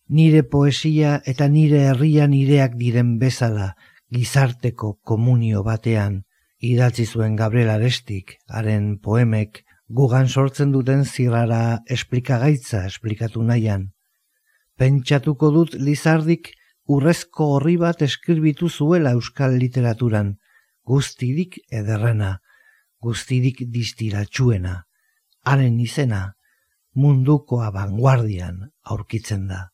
nire 0.09 0.45
poesia 0.45 1.19
eta 1.27 1.49
nire 1.49 1.83
herria 1.91 2.29
nireak 2.29 2.77
diren 2.79 3.17
bezala, 3.19 3.75
gizarteko 4.13 4.95
komunio 5.03 5.65
batean 5.67 6.23
idatzi 6.61 7.05
zuen 7.07 7.37
Gabriel 7.37 7.71
Arestik, 7.71 8.39
haren 8.49 8.99
poemek 8.99 9.66
gugan 9.89 10.29
sortzen 10.29 10.73
duten 10.73 11.05
zirrara 11.05 11.83
esplikagaitza 11.87 12.85
esplikatu 12.87 13.43
nahian. 13.43 13.93
Pentsatuko 14.77 15.51
dut 15.55 15.75
Lizardik 15.75 16.51
urrezko 16.87 17.53
horri 17.57 17.77
bat 17.77 18.03
eskrbitu 18.03 18.69
zuela 18.69 19.13
euskal 19.17 19.57
literaturan, 19.59 20.37
guztidik 20.85 21.59
ederrena, 21.71 22.41
guztidik 23.01 23.63
distiratxuena, 23.73 24.83
haren 25.45 25.81
izena, 25.81 26.35
mundukoa 26.95 27.71
vanguardian 27.71 28.61
aurkitzen 28.83 29.47
da. 29.49 29.71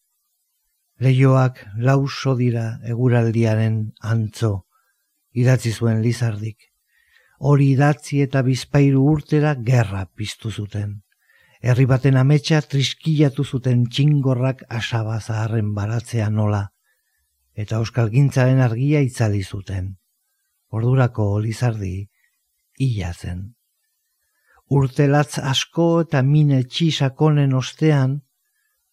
Leioak 1.00 1.64
lauso 1.76 2.36
dira 2.38 2.78
eguraldiaren 2.86 3.78
antzo, 4.00 4.66
idatzi 5.32 5.72
zuen 5.72 6.02
lizardik. 6.02 6.71
Hori 7.42 7.72
idatzi 7.74 8.20
eta 8.22 8.40
bizpairu 8.46 9.00
urtera 9.12 9.56
gerra 9.68 10.04
piztu 10.14 10.50
zuten. 10.50 11.00
Herri 11.62 11.86
baten 11.90 12.18
ametsa 12.20 12.60
triskilatu 12.62 13.44
zuten 13.44 13.82
txingorrak 13.90 14.62
asaba 14.68 15.18
zaharren 15.20 15.72
baratzea 15.74 16.28
nola, 16.30 16.62
eta 17.54 17.80
euskal 17.82 18.10
gintzaren 18.14 18.62
argia 18.62 19.02
itzali 19.02 19.42
zuten. 19.42 19.96
Ordurako 20.70 21.26
lizardi, 21.42 22.08
illa 22.78 23.12
zen. 23.12 23.44
Urtelatz 24.70 25.38
asko 25.38 25.86
eta 26.06 26.22
mine 26.22 26.62
txisakonen 26.64 27.54
ostean, 27.58 28.20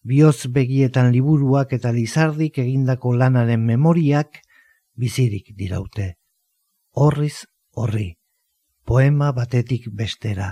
bihotz 0.02 0.50
begietan 0.50 1.12
liburuak 1.14 1.72
eta 1.78 1.92
lizardik 1.94 2.58
egindako 2.58 3.14
lanaren 3.14 3.62
memoriak 3.64 4.42
bizirik 4.98 5.54
diraute. 5.56 6.16
Horriz 6.92 7.46
horri, 7.74 8.16
poema 8.90 9.28
batetik 9.30 9.84
bestera, 9.94 10.48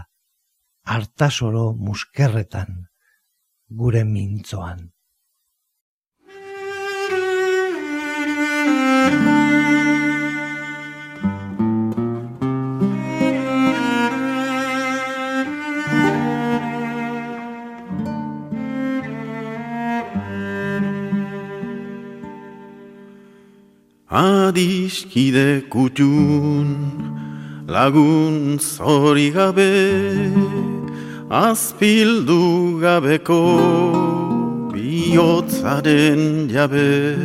hartasoro 0.87 1.73
muskerretan, 1.75 2.87
gure 3.81 4.05
mintzoan. 4.07 4.93
Adiskide 24.23 25.49
kutun 25.75 27.28
lagun 27.69 28.59
zori 28.59 29.31
gabe 29.31 30.33
Azpildu 31.29 32.81
gabeko 32.81 33.43
bihotzaren 34.73 36.49
jabe. 36.49 37.17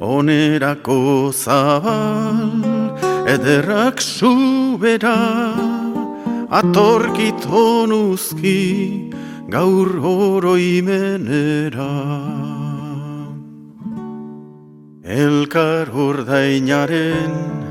Onerako 0.00 1.32
zabal 1.32 2.52
ederrak 3.24 4.00
subera 4.04 5.16
Atorkiton 6.60 7.90
uzki 8.12 9.08
gaur 9.48 9.88
oroimenera. 10.12 11.92
Elkar 15.04 15.88
urdainaren 15.88 17.69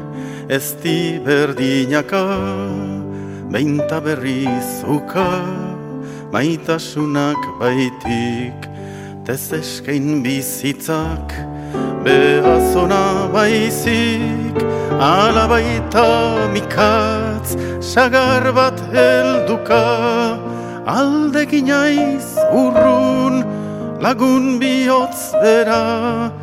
ez 0.49 0.73
di 0.81 1.19
berdinaka, 1.21 2.25
Beinta 3.49 4.01
berri 4.01 4.45
zuka, 4.81 5.45
maitasunak 6.33 7.37
baitik, 7.59 8.57
Tez 9.25 9.53
eskein 9.53 10.23
bizitzak, 10.23 11.33
behazona 12.03 13.29
baizik, 13.33 14.57
Ala 14.99 15.45
baita 15.47 16.49
mikatz, 16.53 17.55
sagar 17.79 18.51
bat 18.51 18.77
helduka, 18.91 19.85
aiz 20.85 22.27
urrun, 22.51 23.45
lagun 24.01 24.59
bihotz 24.59 25.31
bera, 25.41 26.33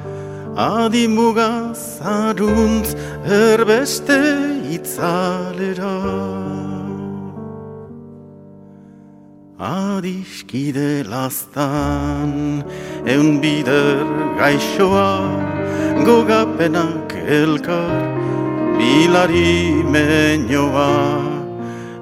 adimuga 0.56 1.74
zaruntz 1.74 2.94
erbeste 3.28 4.20
itzalera. 4.76 5.96
Adiskide 9.58 11.04
lastan 11.12 12.62
eun 13.06 13.40
bider 13.42 14.04
gaixoa 14.40 15.12
gogapenak 16.04 17.12
elkar 17.40 18.04
bilari 18.78 19.82
menioa 19.94 20.92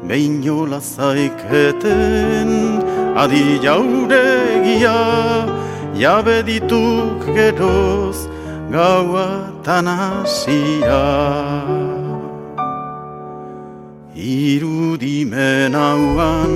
Beinola 0.09 0.81
zaiketen 0.81 2.51
adi 3.23 3.45
jauregia 3.65 4.99
jabe 6.03 6.39
dituk 6.49 7.23
geroz 7.37 8.19
gaua 8.75 9.55
tanasia 9.63 11.03
Irudimen 14.19 15.77
hauan 15.79 16.55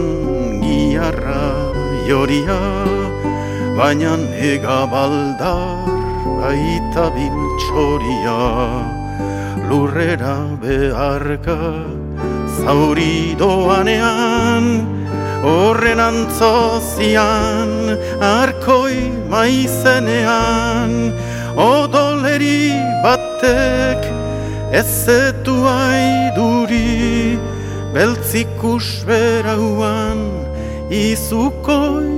giarra 0.62 1.46
joria 2.08 2.58
Baina 3.78 4.16
nega 4.24 4.80
baldar 4.94 5.86
baita 6.40 7.06
bintxoria 7.14 8.42
Lurrera 9.70 10.36
beharka 10.64 11.60
zauri 12.58 13.38
doanean 13.38 14.66
Horren 15.46 16.00
antzozian 16.02 17.72
arkoi 18.34 18.98
maizenean 19.30 20.92
odoleri 21.58 22.70
batek 23.02 24.02
ez 24.72 24.86
zetu 25.04 25.56
aiduri 25.66 27.38
beltzikus 27.94 29.02
berauan 29.08 30.20
izukoi 30.90 32.17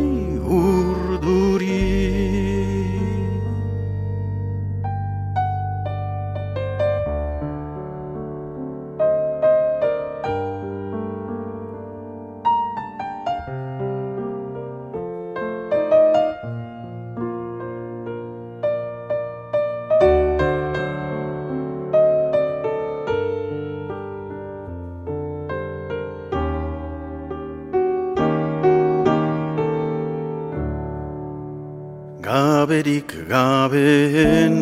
gaberik 32.81 33.13
gabeen 33.29 34.57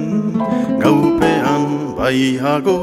gaupean 0.82 1.94
baiago 1.96 2.78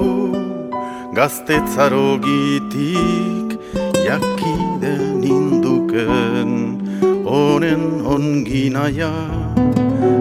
gaztetzaro 1.14 2.18
gitik 2.24 3.60
jakiden 4.08 5.24
induken 5.24 6.80
honen 7.28 7.84
onginaia 8.06 9.12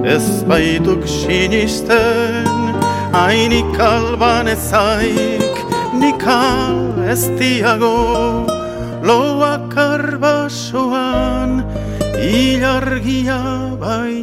ez 0.03 0.43
baituk 0.49 1.07
sinisten 1.07 2.51
Hainik 3.15 3.79
alban 3.79 4.49
ezaik, 4.51 5.55
nikal 5.95 6.99
ez 7.07 7.31
diago, 7.39 8.43
loak 9.07 9.77
arbasoan, 9.79 11.63
ilargia 12.19 13.39
baino, 13.79 14.14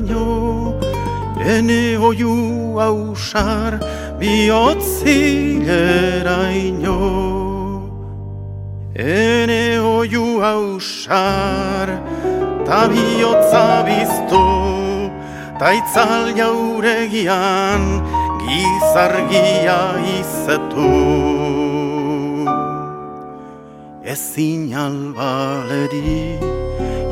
ene 1.42 1.98
oiu 1.98 2.78
hausar, 2.78 3.82
bihotzilera 4.20 6.52
ino. 6.54 7.00
Ene 8.96 9.80
oiu 9.80 10.42
hausar, 10.42 11.90
ta 12.66 12.88
bihotza 12.88 13.84
biztu, 13.88 14.46
ta 15.60 15.74
itzal 15.74 16.34
jauregian, 16.38 18.02
gizargia 18.46 19.82
izetu. 20.20 20.92
Ezin 24.04 24.74
albaleri 24.76 26.38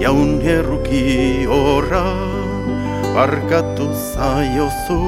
jaun 0.01 0.41
erruki 0.41 1.45
horra 1.47 2.28
Barkatu 3.49 3.89
zaiozu 4.13 5.01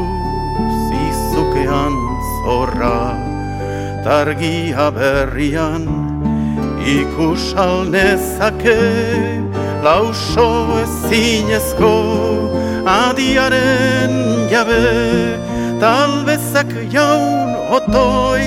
zizukean 0.89 1.94
zorra 2.42 3.14
Targia 4.02 4.89
berrian 4.89 5.86
ikusal 6.82 7.86
nezake 7.94 8.82
Lauso 9.86 10.50
ezinezko 10.82 11.94
adiaren 12.82 14.50
jabe 14.50 14.89
talbezak 15.78 16.74
jaun 16.89 17.54
otoi 17.78 18.42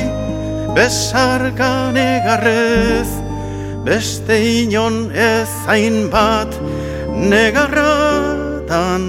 besargan 0.75 1.95
egarrez 1.95 3.11
beste 3.87 4.43
inon 4.59 5.15
ez 5.15 5.51
hain 5.71 6.11
bat 6.11 6.51
negarratan 7.15 9.03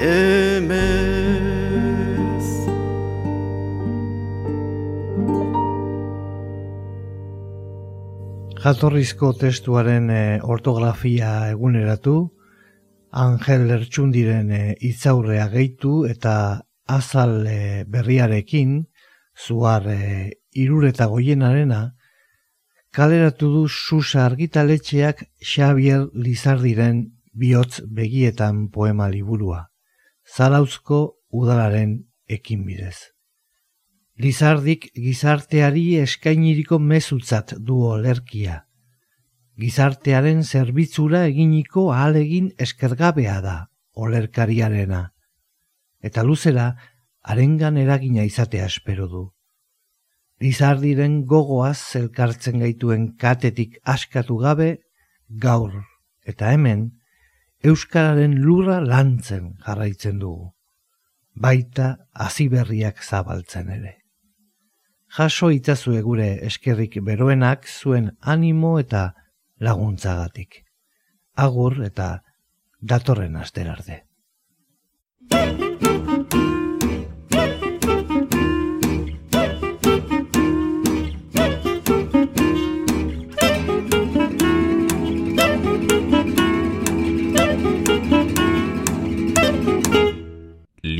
emez. 0.00 0.76
Jatorrizko 8.62 9.32
testuaren 9.38 10.10
e, 10.10 10.40
ortografia 10.42 11.50
eguneratu, 11.50 12.16
Angel 13.12 13.66
Lertxundiren 13.68 14.50
e, 14.50 14.62
itzaurrea 14.88 15.46
gehitu 15.52 16.04
eta 16.10 16.62
azal 16.86 17.46
e, 17.46 17.84
berriarekin, 17.88 18.80
zuar 19.36 19.86
e, 19.88 20.32
irureta 20.52 21.06
goienarena, 21.06 21.94
kaleratu 22.90 23.52
du 23.52 23.68
susa 23.68 24.24
argitaletxeak 24.26 25.24
Xavier 25.44 26.08
Lizardiren 26.14 27.04
bihotz 27.36 27.82
begietan 27.86 28.68
poema 28.72 29.08
liburua, 29.12 29.66
zarauzko 30.26 31.18
udalaren 31.30 31.98
ekinbidez. 32.28 32.96
Lizardik 34.18 34.88
gizarteari 34.94 35.98
eskainiriko 36.00 36.78
mezutzat 36.78 37.54
du 37.58 37.82
olerkia. 37.84 38.62
Gizartearen 39.60 40.42
zerbitzura 40.42 41.26
eginiko 41.28 41.90
ahalegin 41.92 42.50
eskergabea 42.58 43.40
da 43.44 43.56
olerkariarena 43.96 45.02
eta 46.06 46.22
luzera 46.22 46.66
arengan 47.22 47.76
eragina 47.80 48.24
izatea 48.24 48.66
espero 48.66 49.08
du. 49.08 49.22
Lizardiren 50.40 51.22
gogoaz 51.24 51.78
zelkartzen 51.92 52.60
gaituen 52.60 53.08
katetik 53.16 53.78
askatu 53.82 54.36
gabe, 54.42 54.68
gaur 55.28 55.72
eta 56.26 56.52
hemen, 56.52 56.90
Euskararen 57.64 58.36
lurra 58.42 58.80
lantzen 58.80 59.54
jarraitzen 59.64 60.18
dugu, 60.18 60.52
baita 61.34 61.96
aziberriak 62.12 63.02
zabaltzen 63.02 63.70
ere. 63.70 63.94
Jaso 65.16 65.50
itazu 65.50 65.94
gure 66.02 66.28
eskerrik 66.46 66.98
beroenak 67.02 67.66
zuen 67.66 68.10
animo 68.20 68.78
eta 68.78 69.14
laguntzagatik. 69.60 70.64
Agur 71.36 71.82
eta 71.84 72.22
datorren 72.80 73.36
asterarte. 73.36 74.02